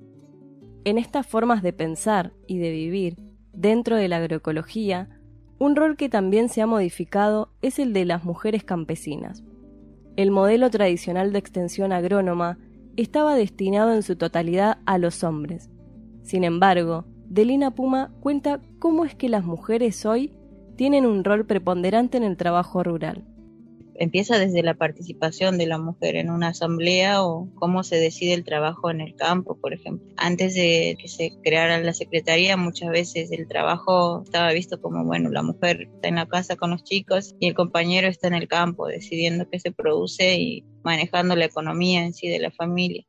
En 0.86 1.00
estas 1.00 1.26
formas 1.26 1.64
de 1.64 1.74
pensar 1.74 2.32
y 2.46 2.60
de 2.60 2.70
vivir 2.70 3.18
dentro 3.54 3.96
de 3.96 4.08
la 4.08 4.18
agroecología, 4.18 5.10
un 5.58 5.76
rol 5.76 5.98
que 5.98 6.10
también 6.10 6.48
se 6.50 6.62
ha 6.62 6.68
modificado 6.68 7.52
es 7.64 7.80
el 7.80 7.92
de 7.92 8.06
las 8.06 8.24
mujeres 8.24 8.64
campesinas. 8.64 9.44
El 10.16 10.30
modelo 10.30 10.70
tradicional 10.70 11.34
de 11.34 11.40
extensión 11.40 11.92
agrónoma 11.92 12.60
estaba 12.98 13.36
destinado 13.36 13.94
en 13.94 14.04
su 14.04 14.16
totalidad 14.16 14.78
a 14.86 15.00
los 15.00 15.24
hombres. 15.24 15.72
Sin 16.22 16.44
embargo, 16.44 17.06
Delina 17.30 17.72
Puma 17.72 18.14
cuenta 18.22 18.62
cómo 18.80 19.04
es 19.04 19.14
que 19.14 19.28
las 19.28 19.44
mujeres 19.44 20.06
hoy 20.06 20.32
tienen 20.78 21.06
un 21.06 21.26
rol 21.26 21.46
preponderante 21.46 22.18
en 22.18 22.24
el 22.24 22.38
trabajo 22.38 22.84
rural. 22.84 23.26
Empieza 23.96 24.38
desde 24.38 24.62
la 24.64 24.76
participación 24.76 25.58
de 25.58 25.66
la 25.66 25.80
mujer 25.80 26.16
en 26.16 26.30
una 26.30 26.50
asamblea 26.50 27.24
o 27.24 27.50
cómo 27.56 27.84
se 27.84 27.98
decide 27.98 28.34
el 28.34 28.44
trabajo 28.44 28.92
en 28.92 29.02
el 29.02 29.16
campo, 29.16 29.58
por 29.60 29.74
ejemplo. 29.74 30.08
Antes 30.18 30.54
de 30.54 30.96
que 31.02 31.08
se 31.08 31.32
creara 31.44 31.80
la 31.80 31.94
secretaría, 31.94 32.56
muchas 32.56 32.92
veces 32.92 33.32
el 33.32 33.48
trabajo 33.48 34.22
estaba 34.24 34.54
visto 34.54 34.80
como, 34.80 35.04
bueno, 35.04 35.30
la 35.30 35.42
mujer 35.42 35.90
está 35.96 36.10
en 36.10 36.16
la 36.16 36.28
casa 36.28 36.56
con 36.56 36.70
los 36.72 36.84
chicos 36.84 37.36
y 37.40 37.48
el 37.48 37.56
compañero 37.56 38.08
está 38.08 38.28
en 38.28 38.36
el 38.36 38.48
campo 38.48 38.88
decidiendo 38.88 39.50
qué 39.50 39.60
se 39.60 39.72
produce 39.72 40.36
y 40.38 40.64
manejando 40.84 41.36
la 41.36 41.46
economía 41.46 42.06
en 42.06 42.14
sí 42.14 42.30
de 42.30 42.40
la 42.40 42.52
familia. 42.52 43.04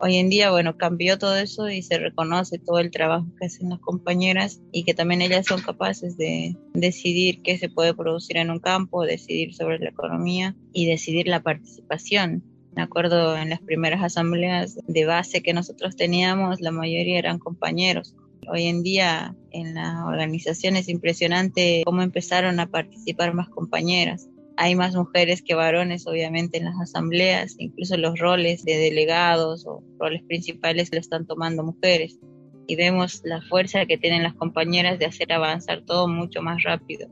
Hoy 0.00 0.14
en 0.14 0.28
día, 0.28 0.52
bueno, 0.52 0.76
cambió 0.76 1.18
todo 1.18 1.34
eso 1.36 1.68
y 1.68 1.82
se 1.82 1.98
reconoce 1.98 2.60
todo 2.60 2.78
el 2.78 2.92
trabajo 2.92 3.26
que 3.36 3.46
hacen 3.46 3.70
las 3.70 3.80
compañeras 3.80 4.60
y 4.70 4.84
que 4.84 4.94
también 4.94 5.22
ellas 5.22 5.46
son 5.46 5.60
capaces 5.60 6.16
de 6.16 6.56
decidir 6.72 7.42
qué 7.42 7.58
se 7.58 7.68
puede 7.68 7.94
producir 7.94 8.36
en 8.36 8.50
un 8.50 8.60
campo, 8.60 9.04
decidir 9.04 9.54
sobre 9.54 9.80
la 9.80 9.90
economía 9.90 10.54
y 10.72 10.86
decidir 10.86 11.26
la 11.26 11.42
participación. 11.42 12.44
Me 12.76 12.82
acuerdo 12.82 13.36
en 13.36 13.50
las 13.50 13.60
primeras 13.60 14.04
asambleas 14.04 14.78
de 14.86 15.04
base 15.04 15.42
que 15.42 15.52
nosotros 15.52 15.96
teníamos, 15.96 16.60
la 16.60 16.70
mayoría 16.70 17.18
eran 17.18 17.40
compañeros. 17.40 18.14
Hoy 18.48 18.66
en 18.66 18.84
día 18.84 19.34
en 19.50 19.74
la 19.74 20.04
organización 20.06 20.76
es 20.76 20.88
impresionante 20.88 21.82
cómo 21.84 22.02
empezaron 22.02 22.60
a 22.60 22.70
participar 22.70 23.34
más 23.34 23.48
compañeras. 23.48 24.28
Hay 24.60 24.74
más 24.74 24.96
mujeres 24.96 25.40
que 25.40 25.54
varones, 25.54 26.04
obviamente, 26.08 26.58
en 26.58 26.64
las 26.64 26.80
asambleas, 26.80 27.54
incluso 27.58 27.96
los 27.96 28.18
roles 28.18 28.64
de 28.64 28.76
delegados 28.76 29.64
o 29.64 29.84
roles 30.00 30.24
principales 30.24 30.90
lo 30.92 30.98
están 30.98 31.28
tomando 31.28 31.62
mujeres. 31.62 32.18
Y 32.66 32.74
vemos 32.74 33.20
la 33.22 33.40
fuerza 33.42 33.86
que 33.86 33.98
tienen 33.98 34.24
las 34.24 34.34
compañeras 34.34 34.98
de 34.98 35.06
hacer 35.06 35.32
avanzar 35.32 35.84
todo 35.86 36.08
mucho 36.08 36.42
más 36.42 36.64
rápido. 36.64 37.08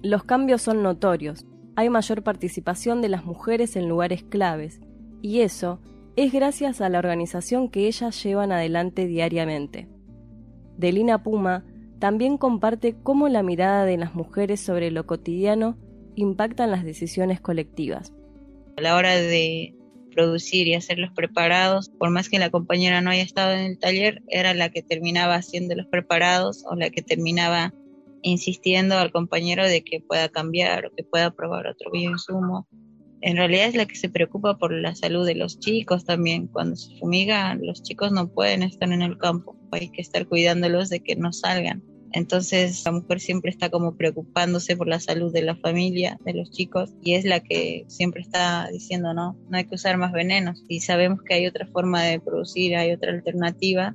Los 0.00 0.22
cambios 0.22 0.62
son 0.62 0.84
notorios. 0.84 1.44
Hay 1.74 1.90
mayor 1.90 2.22
participación 2.22 3.02
de 3.02 3.08
las 3.08 3.24
mujeres 3.24 3.74
en 3.74 3.88
lugares 3.88 4.22
claves. 4.22 4.78
Y 5.22 5.40
eso 5.40 5.80
es 6.14 6.32
gracias 6.32 6.80
a 6.80 6.88
la 6.88 7.00
organización 7.00 7.68
que 7.68 7.88
ellas 7.88 8.22
llevan 8.22 8.52
adelante 8.52 9.08
diariamente. 9.08 9.88
Delina 10.78 11.24
Puma 11.24 11.64
también 11.98 12.38
comparte 12.38 12.94
cómo 13.02 13.28
la 13.28 13.42
mirada 13.42 13.84
de 13.86 13.96
las 13.96 14.14
mujeres 14.14 14.60
sobre 14.60 14.92
lo 14.92 15.04
cotidiano 15.04 15.76
impactan 16.16 16.70
las 16.70 16.84
decisiones 16.84 17.40
colectivas. 17.40 18.12
A 18.76 18.80
la 18.80 18.96
hora 18.96 19.14
de 19.14 19.74
producir 20.12 20.66
y 20.66 20.74
hacer 20.74 20.98
los 20.98 21.12
preparados, 21.12 21.90
por 21.90 22.10
más 22.10 22.28
que 22.28 22.38
la 22.38 22.50
compañera 22.50 23.00
no 23.00 23.10
haya 23.10 23.22
estado 23.22 23.52
en 23.52 23.60
el 23.60 23.78
taller, 23.78 24.22
era 24.28 24.54
la 24.54 24.70
que 24.70 24.82
terminaba 24.82 25.36
haciendo 25.36 25.76
los 25.76 25.86
preparados 25.86 26.64
o 26.68 26.74
la 26.74 26.90
que 26.90 27.02
terminaba 27.02 27.72
insistiendo 28.22 28.98
al 28.98 29.12
compañero 29.12 29.68
de 29.68 29.84
que 29.84 30.00
pueda 30.00 30.28
cambiar 30.28 30.86
o 30.86 30.94
que 30.96 31.04
pueda 31.04 31.30
probar 31.30 31.66
otro 31.68 31.92
bioinsumo. 31.92 32.66
En 33.20 33.36
realidad 33.36 33.68
es 33.68 33.74
la 33.74 33.86
que 33.86 33.94
se 33.94 34.08
preocupa 34.08 34.58
por 34.58 34.72
la 34.72 34.94
salud 34.94 35.26
de 35.26 35.34
los 35.34 35.58
chicos 35.58 36.04
también. 36.04 36.48
Cuando 36.48 36.76
se 36.76 36.96
fumiga, 36.98 37.54
los 37.54 37.82
chicos 37.82 38.10
no 38.10 38.28
pueden 38.28 38.62
estar 38.62 38.90
en 38.90 39.02
el 39.02 39.18
campo, 39.18 39.56
hay 39.70 39.90
que 39.90 40.00
estar 40.00 40.26
cuidándolos 40.26 40.88
de 40.88 41.00
que 41.00 41.14
no 41.16 41.32
salgan. 41.32 41.82
Entonces 42.16 42.82
la 42.86 42.92
mujer 42.92 43.20
siempre 43.20 43.50
está 43.50 43.68
como 43.68 43.94
preocupándose 43.94 44.74
por 44.74 44.88
la 44.88 45.00
salud 45.00 45.30
de 45.34 45.42
la 45.42 45.54
familia, 45.54 46.18
de 46.24 46.32
los 46.32 46.50
chicos, 46.50 46.94
y 47.02 47.12
es 47.12 47.26
la 47.26 47.40
que 47.40 47.84
siempre 47.88 48.22
está 48.22 48.70
diciendo, 48.72 49.12
no, 49.12 49.36
no 49.50 49.56
hay 49.58 49.66
que 49.66 49.74
usar 49.74 49.98
más 49.98 50.12
venenos. 50.12 50.64
Y 50.66 50.80
sabemos 50.80 51.20
que 51.20 51.34
hay 51.34 51.46
otra 51.46 51.66
forma 51.66 52.02
de 52.02 52.18
producir, 52.18 52.74
hay 52.74 52.92
otra 52.92 53.12
alternativa, 53.12 53.94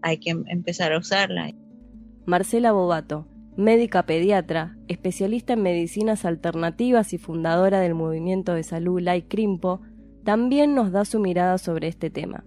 hay 0.00 0.18
que 0.18 0.30
empezar 0.30 0.92
a 0.92 0.98
usarla. 0.98 1.52
Marcela 2.26 2.72
Bobato, 2.72 3.28
médica 3.56 4.06
pediatra, 4.06 4.76
especialista 4.88 5.52
en 5.52 5.62
medicinas 5.62 6.24
alternativas 6.24 7.12
y 7.12 7.18
fundadora 7.18 7.78
del 7.78 7.94
movimiento 7.94 8.54
de 8.54 8.64
salud 8.64 9.00
Lai 9.00 9.22
Crimpo, 9.22 9.82
también 10.24 10.74
nos 10.74 10.90
da 10.90 11.04
su 11.04 11.20
mirada 11.20 11.58
sobre 11.58 11.86
este 11.86 12.10
tema. 12.10 12.44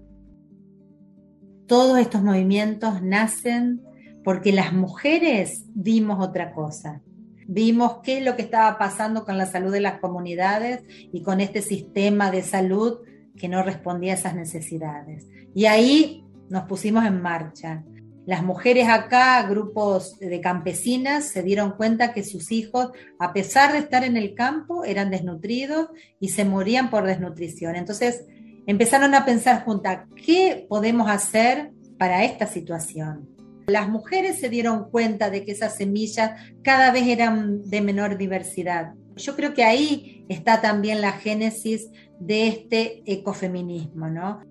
Todos 1.68 2.00
estos 2.00 2.22
movimientos 2.22 3.02
nacen 3.02 3.82
porque 4.26 4.52
las 4.52 4.74
mujeres 4.74 5.66
vimos 5.76 6.20
otra 6.20 6.52
cosa. 6.52 7.02
Vimos 7.48 8.00
qué 8.04 8.18
es 8.18 8.26
lo 8.26 8.36
que 8.36 8.42
estaba 8.42 8.76
pasando 8.80 9.24
con 9.24 9.38
la 9.38 9.46
salud 9.46 9.72
de 9.72 9.82
las 9.82 10.00
comunidades 10.00 10.84
y 10.90 11.22
con 11.22 11.40
este 11.42 11.62
sistema 11.62 12.32
de 12.32 12.42
salud 12.42 13.02
que 13.38 13.48
no 13.48 13.62
respondía 13.62 14.14
a 14.14 14.16
esas 14.16 14.36
necesidades. 14.36 15.28
Y 15.54 15.68
ahí 15.68 16.26
nos 16.50 16.64
pusimos 16.64 17.06
en 17.06 17.22
marcha. 17.22 17.84
Las 18.26 18.44
mujeres 18.44 18.90
acá, 18.90 19.44
grupos 19.44 20.18
de 20.18 20.42
campesinas, 20.42 21.26
se 21.26 21.44
dieron 21.44 21.74
cuenta 21.74 22.12
que 22.12 22.24
sus 22.24 22.52
hijos, 22.52 22.90
a 23.20 23.32
pesar 23.32 23.74
de 23.74 23.78
estar 23.78 24.04
en 24.04 24.18
el 24.18 24.34
campo, 24.34 24.86
eran 24.86 25.12
desnutridos 25.12 25.90
y 26.20 26.30
se 26.30 26.46
morían 26.46 26.90
por 26.90 27.04
desnutrición. 27.04 27.76
Entonces 27.76 28.26
empezaron 28.66 29.14
a 29.14 29.24
pensar 29.24 29.64
juntas, 29.64 30.08
¿qué 30.26 30.66
podemos 30.68 31.12
hacer 31.12 31.70
para 32.00 32.24
esta 32.24 32.48
situación? 32.48 33.35
Las 33.68 33.90
mujeres 33.90 34.40
se 34.40 34.50
dieron 34.50 34.90
cuenta 34.90 35.30
de 35.30 35.44
que 35.44 35.52
esas 35.52 35.76
semillas 35.76 36.40
cada 36.62 36.92
vez 36.92 37.08
eran 37.08 37.64
de 37.64 37.82
menor 37.82 38.18
diversidad. 38.18 38.94
Yo 39.16 39.36
creo 39.36 39.54
que 39.54 39.64
ahí 39.64 40.26
está 40.30 40.62
también 40.62 41.02
la 41.02 41.14
génesis 41.14 41.90
de 42.20 42.48
este 42.48 43.02
ecofeminismo, 43.06 44.10
¿no? 44.10 44.42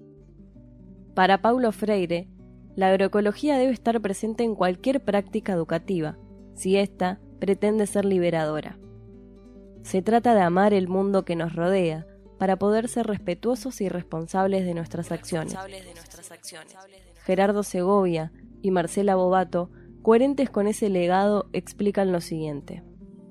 Para 1.14 1.40
Paulo 1.40 1.70
Freire, 1.70 2.28
la 2.74 2.88
agroecología 2.88 3.56
debe 3.56 3.72
estar 3.72 4.00
presente 4.00 4.42
en 4.42 4.56
cualquier 4.56 5.04
práctica 5.04 5.52
educativa, 5.52 6.18
si 6.54 6.76
ésta 6.76 7.20
pretende 7.38 7.86
ser 7.86 8.04
liberadora. 8.04 8.78
Se 9.82 10.02
trata 10.02 10.34
de 10.34 10.40
amar 10.40 10.72
el 10.72 10.88
mundo 10.88 11.24
que 11.24 11.36
nos 11.36 11.54
rodea 11.54 12.06
para 12.38 12.56
poder 12.56 12.88
ser 12.88 13.06
respetuosos 13.06 13.80
y 13.80 13.88
responsables 13.88 14.64
de 14.64 14.74
nuestras 14.74 15.12
acciones. 15.12 15.54
Gerardo 17.24 17.62
Segovia, 17.62 18.32
y 18.64 18.70
Marcela 18.70 19.14
Bobato, 19.14 19.70
coherentes 20.02 20.48
con 20.48 20.66
ese 20.66 20.88
legado, 20.88 21.48
explican 21.52 22.12
lo 22.12 22.20
siguiente. 22.20 22.82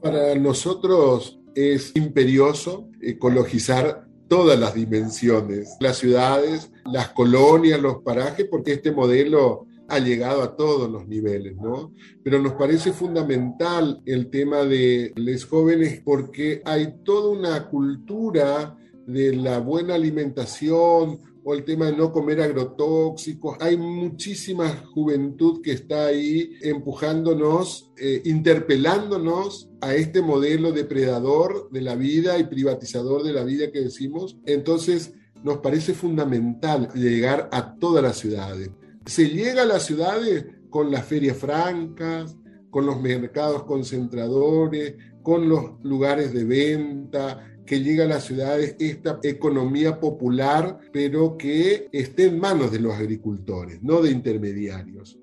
Para 0.01 0.35
nosotros 0.35 1.39
es 1.55 1.91
imperioso 1.95 2.89
ecologizar 3.01 4.07
todas 4.27 4.59
las 4.59 4.75
dimensiones, 4.75 5.75
las 5.79 5.97
ciudades, 5.97 6.71
las 6.85 7.09
colonias, 7.09 7.81
los 7.81 8.03
parajes, 8.03 8.47
porque 8.49 8.73
este 8.73 8.91
modelo 8.91 9.65
ha 9.87 9.99
llegado 9.99 10.43
a 10.43 10.55
todos 10.55 10.89
los 10.89 11.07
niveles, 11.07 11.55
¿no? 11.57 11.93
Pero 12.23 12.39
nos 12.39 12.53
parece 12.53 12.93
fundamental 12.93 14.01
el 14.05 14.29
tema 14.29 14.63
de 14.63 15.13
los 15.15 15.45
jóvenes 15.45 16.01
porque 16.03 16.61
hay 16.63 16.93
toda 17.03 17.29
una 17.29 17.69
cultura 17.69 18.77
de 19.07 19.35
la 19.35 19.59
buena 19.59 19.95
alimentación, 19.95 21.19
o 21.43 21.53
el 21.53 21.63
tema 21.63 21.87
de 21.87 21.97
no 21.97 22.11
comer 22.11 22.41
agrotóxicos. 22.41 23.57
Hay 23.59 23.77
muchísima 23.77 24.83
juventud 24.93 25.61
que 25.61 25.73
está 25.73 26.07
ahí 26.07 26.57
empujándonos, 26.61 27.91
eh, 27.97 28.21
interpelándonos 28.25 29.69
a 29.81 29.93
este 29.93 30.21
modelo 30.21 30.71
depredador 30.71 31.69
de 31.71 31.81
la 31.81 31.95
vida 31.95 32.37
y 32.37 32.45
privatizador 32.45 33.23
de 33.23 33.33
la 33.33 33.43
vida 33.43 33.71
que 33.71 33.81
decimos. 33.81 34.37
Entonces, 34.45 35.13
nos 35.43 35.57
parece 35.57 35.93
fundamental 35.93 36.89
llegar 36.93 37.49
a 37.51 37.75
todas 37.75 38.01
las 38.01 38.17
ciudades. 38.17 38.69
Se 39.05 39.27
llega 39.27 39.63
a 39.63 39.65
las 39.65 39.85
ciudades 39.85 40.45
con 40.69 40.89
las 40.89 41.05
ferias 41.05 41.37
francas, 41.37 42.37
con 42.69 42.85
los 42.85 42.99
mercados 43.01 43.63
concentradores, 43.63 44.95
con 45.21 45.47
los 45.47 45.83
lugares 45.83 46.33
de 46.33 46.43
venta, 46.43 47.52
que 47.65 47.81
llega 47.81 48.05
a 48.05 48.07
las 48.07 48.25
ciudades 48.25 48.75
esta 48.79 49.19
economía 49.23 49.99
popular, 49.99 50.79
pero 50.91 51.37
que 51.37 51.87
esté 51.91 52.25
en 52.25 52.39
manos 52.39 52.71
de 52.71 52.79
los 52.79 52.93
agricultores, 52.93 53.81
no 53.81 54.01
de 54.01 54.11
intermediarios. 54.11 55.19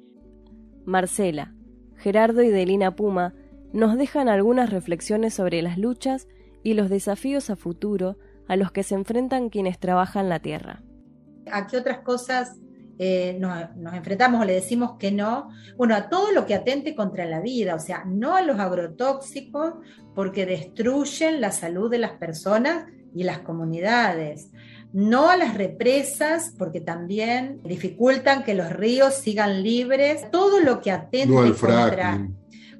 Marcela, 0.84 1.54
Gerardo 1.96 2.42
y 2.42 2.48
Delina 2.48 2.96
Puma 2.96 3.34
nos 3.72 3.96
dejan 3.96 4.28
algunas 4.28 4.70
reflexiones 4.70 5.34
sobre 5.34 5.62
las 5.62 5.78
luchas 5.78 6.28
y 6.62 6.74
los 6.74 6.88
desafíos 6.90 7.50
a 7.50 7.56
futuro 7.56 8.16
a 8.48 8.56
los 8.56 8.72
que 8.72 8.82
se 8.82 8.94
enfrentan 8.94 9.48
quienes 9.48 9.78
trabajan 9.78 10.28
la 10.28 10.40
tierra. 10.40 10.82
¿A 11.52 11.66
qué 11.66 11.76
otras 11.76 12.00
cosas 12.00 12.58
eh, 13.02 13.34
nos, 13.40 13.94
enfrentamos 13.94 14.42
o 14.42 14.44
le 14.44 14.52
decimos 14.52 14.98
que 14.98 15.10
no, 15.10 15.48
bueno, 15.78 15.94
a 15.94 16.10
todo 16.10 16.32
lo 16.32 16.44
que 16.44 16.54
atente 16.54 16.94
contra 16.94 17.24
la 17.24 17.40
vida, 17.40 17.74
o 17.74 17.78
sea, 17.78 18.04
no 18.04 18.36
a 18.36 18.42
los 18.42 18.60
agrotóxicos 18.60 19.72
porque 20.14 20.44
destruyen 20.44 21.40
la 21.40 21.50
salud 21.50 21.90
de 21.90 21.96
las 21.96 22.10
personas 22.10 22.84
y 23.14 23.22
las 23.22 23.38
comunidades, 23.38 24.50
no 24.92 25.30
a 25.30 25.38
las 25.38 25.56
represas 25.56 26.54
porque 26.58 26.82
también 26.82 27.62
dificultan 27.64 28.44
que 28.44 28.52
los 28.52 28.70
ríos 28.70 29.14
sigan 29.14 29.62
libres, 29.62 30.30
todo 30.30 30.60
lo 30.60 30.82
que 30.82 30.90
atente 30.90 31.54
contra, 31.58 32.28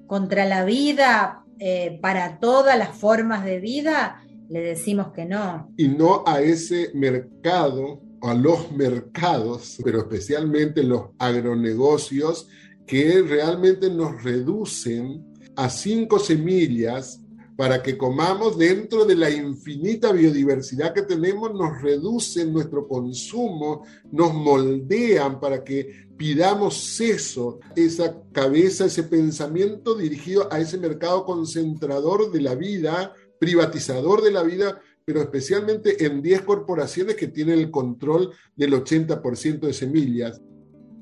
contra, 0.07 0.45
la 0.45 0.67
vida 0.67 1.45
eh, 1.59 1.99
para 2.03 2.41
todas 2.41 2.77
las 2.77 2.91
formas 2.91 3.43
de 3.43 3.59
vida, 3.59 4.23
le 4.51 4.61
decimos 4.61 5.13
que 5.15 5.25
no. 5.25 5.73
Y 5.79 5.89
no 5.89 6.25
a 6.27 6.43
ese 6.43 6.91
mercado 6.93 8.03
a 8.23 8.35
los 8.35 8.71
mercados, 8.73 9.79
pero 9.85 10.01
especialmente 10.01 10.83
los 10.83 11.11
agronegocios, 11.19 12.49
que 12.87 13.23
realmente 13.23 13.89
nos 13.89 14.23
reducen 14.23 15.25
a 15.57 15.69
cinco 15.69 16.19
semillas 16.19 17.21
para 17.57 17.83
que 17.83 17.99
comamos 17.99 18.57
dentro 18.57 19.05
de 19.05 19.15
la 19.15 19.29
infinita 19.29 20.13
biodiversidad 20.13 20.95
que 20.95 21.03
tenemos, 21.03 21.53
nos 21.53 21.83
reducen 21.83 22.55
nuestro 22.55 22.89
consumo, 22.89 23.85
nos 24.11 24.33
moldean 24.33 25.39
para 25.39 25.63
que 25.63 26.09
pidamos 26.17 26.99
eso, 27.01 27.61
esa 27.77 28.23
cabeza, 28.33 28.87
ese 28.87 29.03
pensamiento 29.03 29.95
dirigido 29.95 30.49
a 30.51 30.59
ese 30.59 30.79
mercado 30.79 31.27
concentrador 31.27 32.33
de 32.33 32.41
la 32.41 32.55
vida, 32.55 33.13
privatizador 33.39 34.23
de 34.23 34.31
la 34.31 34.43
vida, 34.43 34.81
pero 35.13 35.25
especialmente 35.25 36.07
en 36.07 36.23
10 36.23 36.43
corporaciones 36.43 37.17
que 37.17 37.27
tienen 37.27 37.59
el 37.59 37.71
control 37.73 38.31
del 38.55 38.75
80% 38.75 39.59
de 39.59 39.73
semillas. 39.73 40.41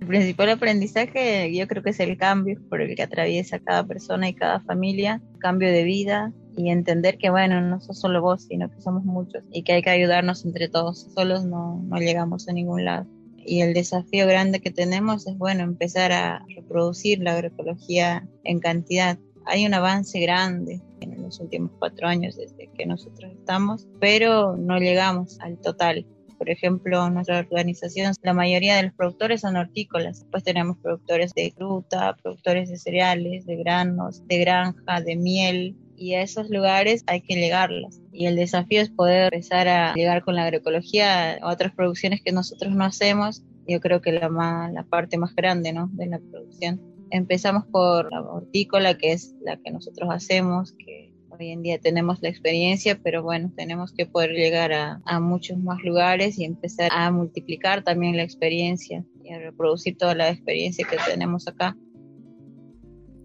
El 0.00 0.06
principal 0.06 0.48
aprendizaje 0.48 1.54
yo 1.54 1.68
creo 1.68 1.82
que 1.82 1.90
es 1.90 2.00
el 2.00 2.16
cambio 2.16 2.58
por 2.70 2.80
el 2.80 2.96
que 2.96 3.02
atraviesa 3.02 3.58
cada 3.58 3.86
persona 3.86 4.28
y 4.28 4.34
cada 4.34 4.60
familia, 4.60 5.20
cambio 5.40 5.68
de 5.70 5.84
vida 5.84 6.32
y 6.56 6.70
entender 6.70 7.18
que 7.18 7.28
bueno, 7.28 7.60
no 7.60 7.80
sos 7.82 8.00
solo 8.00 8.22
vos, 8.22 8.44
sino 8.48 8.70
que 8.70 8.80
somos 8.80 9.04
muchos 9.04 9.42
y 9.52 9.62
que 9.62 9.74
hay 9.74 9.82
que 9.82 9.90
ayudarnos 9.90 10.44
entre 10.46 10.68
todos, 10.68 11.08
solos 11.14 11.44
no, 11.44 11.82
no 11.86 11.96
llegamos 11.98 12.48
a 12.48 12.52
ningún 12.52 12.84
lado. 12.84 13.06
y 13.44 13.60
el 13.60 13.74
desafío 13.74 14.26
grande 14.26 14.60
que 14.60 14.70
tenemos 14.70 15.26
es, 15.26 15.36
bueno, 15.36 15.64
empezar 15.64 16.12
a 16.12 16.44
reproducir 16.56 17.20
la 17.20 17.34
agroecología 17.34 18.26
en 18.44 18.60
cantidad. 18.60 19.18
Hay 19.46 19.66
un 19.66 19.74
avance 19.74 20.18
grande 20.20 20.80
en 21.00 21.17
los 21.28 21.40
últimos 21.40 21.70
cuatro 21.78 22.08
años 22.08 22.36
desde 22.36 22.70
que 22.76 22.86
nosotros 22.86 23.32
estamos, 23.32 23.86
pero 24.00 24.56
no 24.56 24.78
llegamos 24.78 25.38
al 25.40 25.58
total. 25.58 26.06
Por 26.38 26.50
ejemplo, 26.50 27.10
nuestra 27.10 27.40
organización, 27.40 28.14
la 28.22 28.32
mayoría 28.32 28.76
de 28.76 28.84
los 28.84 28.94
productores 28.94 29.40
son 29.40 29.56
hortícolas. 29.56 30.24
Pues 30.30 30.44
tenemos 30.44 30.78
productores 30.78 31.32
de 31.34 31.52
fruta, 31.56 32.16
productores 32.22 32.70
de 32.70 32.78
cereales, 32.78 33.44
de 33.44 33.56
granos, 33.56 34.26
de 34.28 34.38
granja, 34.38 35.00
de 35.00 35.16
miel, 35.16 35.76
y 35.98 36.14
a 36.14 36.22
esos 36.22 36.48
lugares 36.48 37.02
hay 37.06 37.20
que 37.20 37.34
llegarlas. 37.34 38.00
Y 38.12 38.26
el 38.26 38.36
desafío 38.36 38.80
es 38.80 38.90
poder 38.90 39.34
empezar 39.34 39.68
a 39.68 39.94
llegar 39.94 40.22
con 40.22 40.36
la 40.36 40.44
agroecología 40.44 41.34
a 41.34 41.50
otras 41.50 41.74
producciones 41.74 42.22
que 42.22 42.32
nosotros 42.32 42.72
no 42.72 42.84
hacemos. 42.84 43.42
Yo 43.66 43.80
creo 43.80 44.00
que 44.00 44.12
la, 44.12 44.70
la 44.72 44.84
parte 44.84 45.18
más 45.18 45.34
grande 45.34 45.72
¿no? 45.72 45.88
de 45.92 46.06
la 46.06 46.20
producción. 46.20 46.80
Empezamos 47.10 47.66
por 47.66 48.12
la 48.12 48.22
hortícola, 48.22 48.96
que 48.96 49.12
es 49.12 49.34
la 49.42 49.56
que 49.56 49.70
nosotros 49.70 50.08
hacemos, 50.12 50.72
que 50.72 51.12
hoy 51.38 51.50
en 51.50 51.62
día 51.62 51.78
tenemos 51.78 52.20
la 52.22 52.28
experiencia, 52.28 52.98
pero 53.02 53.22
bueno, 53.22 53.52
tenemos 53.56 53.92
que 53.92 54.06
poder 54.06 54.30
llegar 54.30 54.72
a, 54.72 55.20
muchos 55.20 55.58
más 55.58 55.82
lugares 55.82 56.38
y 56.38 56.44
empezar 56.44 56.90
a 56.92 57.10
multiplicar 57.10 57.82
también 57.82 58.16
la 58.16 58.22
experiencia 58.22 59.04
y 59.22 59.32
a 59.32 59.38
reproducir 59.38 59.96
toda 59.96 60.14
la 60.14 60.30
experiencia 60.30 60.86
que 60.88 60.96
tenemos 61.06 61.46
acá. 61.48 61.76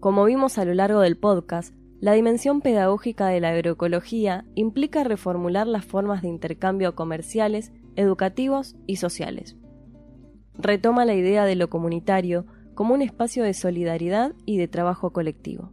Como 0.00 0.24
vimos 0.24 0.58
a 0.58 0.64
lo 0.64 0.74
largo 0.74 1.00
del 1.00 1.16
podcast, 1.16 1.74
la 2.00 2.12
dimensión 2.12 2.60
pedagógica 2.60 3.28
de 3.28 3.40
la 3.40 3.50
agroecología 3.50 4.44
implica 4.54 5.04
reformular 5.04 5.66
las 5.66 5.84
formas 5.84 6.22
de 6.22 6.28
intercambio 6.28 6.94
comerciales, 6.94 7.72
educativos 7.96 8.76
y 8.86 8.96
sociales. 8.96 9.56
Retoma 10.54 11.04
la 11.04 11.14
idea 11.14 11.46
de 11.46 11.56
lo 11.56 11.70
comunitario 11.70 12.46
como 12.74 12.94
un 12.94 13.02
espacio 13.02 13.44
de 13.44 13.54
solidaridad 13.54 14.32
y 14.44 14.58
de 14.58 14.68
trabajo 14.68 15.12
colectivo. 15.12 15.72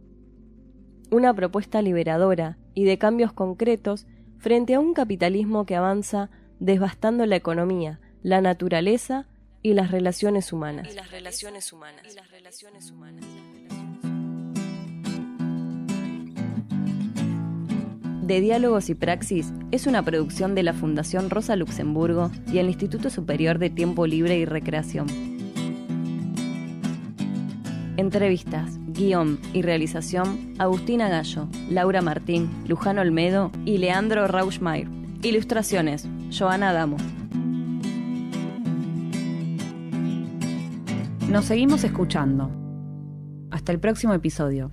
Una 1.12 1.34
propuesta 1.34 1.82
liberadora 1.82 2.56
y 2.72 2.86
de 2.86 2.96
cambios 2.96 3.34
concretos 3.34 4.06
frente 4.38 4.72
a 4.72 4.80
un 4.80 4.94
capitalismo 4.94 5.66
que 5.66 5.76
avanza 5.76 6.30
devastando 6.58 7.26
la 7.26 7.36
economía, 7.36 8.00
la 8.22 8.40
naturaleza 8.40 9.26
y 9.60 9.74
las 9.74 9.90
relaciones 9.90 10.54
humanas. 10.54 10.88
Y 10.90 10.96
las 10.96 11.10
relaciones 11.10 11.70
humanas. 11.70 12.02
Y 12.10 12.16
las 12.16 12.30
relaciones 12.30 12.90
humanas. 12.90 13.26
de 18.22 18.40
Diálogos 18.40 18.88
y 18.88 18.94
Praxis 18.94 19.52
es 19.72 19.86
una 19.86 20.02
producción 20.02 20.54
de 20.54 20.62
la 20.62 20.72
Fundación 20.72 21.28
Rosa 21.28 21.54
Luxemburgo 21.56 22.30
y 22.50 22.58
el 22.58 22.68
Instituto 22.68 23.10
Superior 23.10 23.58
de 23.58 23.68
Tiempo 23.68 24.06
Libre 24.06 24.38
y 24.38 24.46
Recreación. 24.46 25.08
Entrevistas, 27.98 28.78
guion 29.02 29.38
y 29.52 29.62
realización 29.62 30.54
Agustina 30.58 31.08
Gallo, 31.08 31.48
Laura 31.68 32.02
Martín, 32.02 32.50
Luján 32.66 32.98
Olmedo 32.98 33.50
y 33.64 33.78
Leandro 33.78 34.26
Rauschmeier. 34.28 34.88
Ilustraciones, 35.22 36.08
Joana 36.36 36.70
Adamo. 36.70 36.96
Nos 41.28 41.46
seguimos 41.46 41.82
escuchando. 41.84 42.50
Hasta 43.50 43.72
el 43.72 43.80
próximo 43.80 44.14
episodio. 44.14 44.70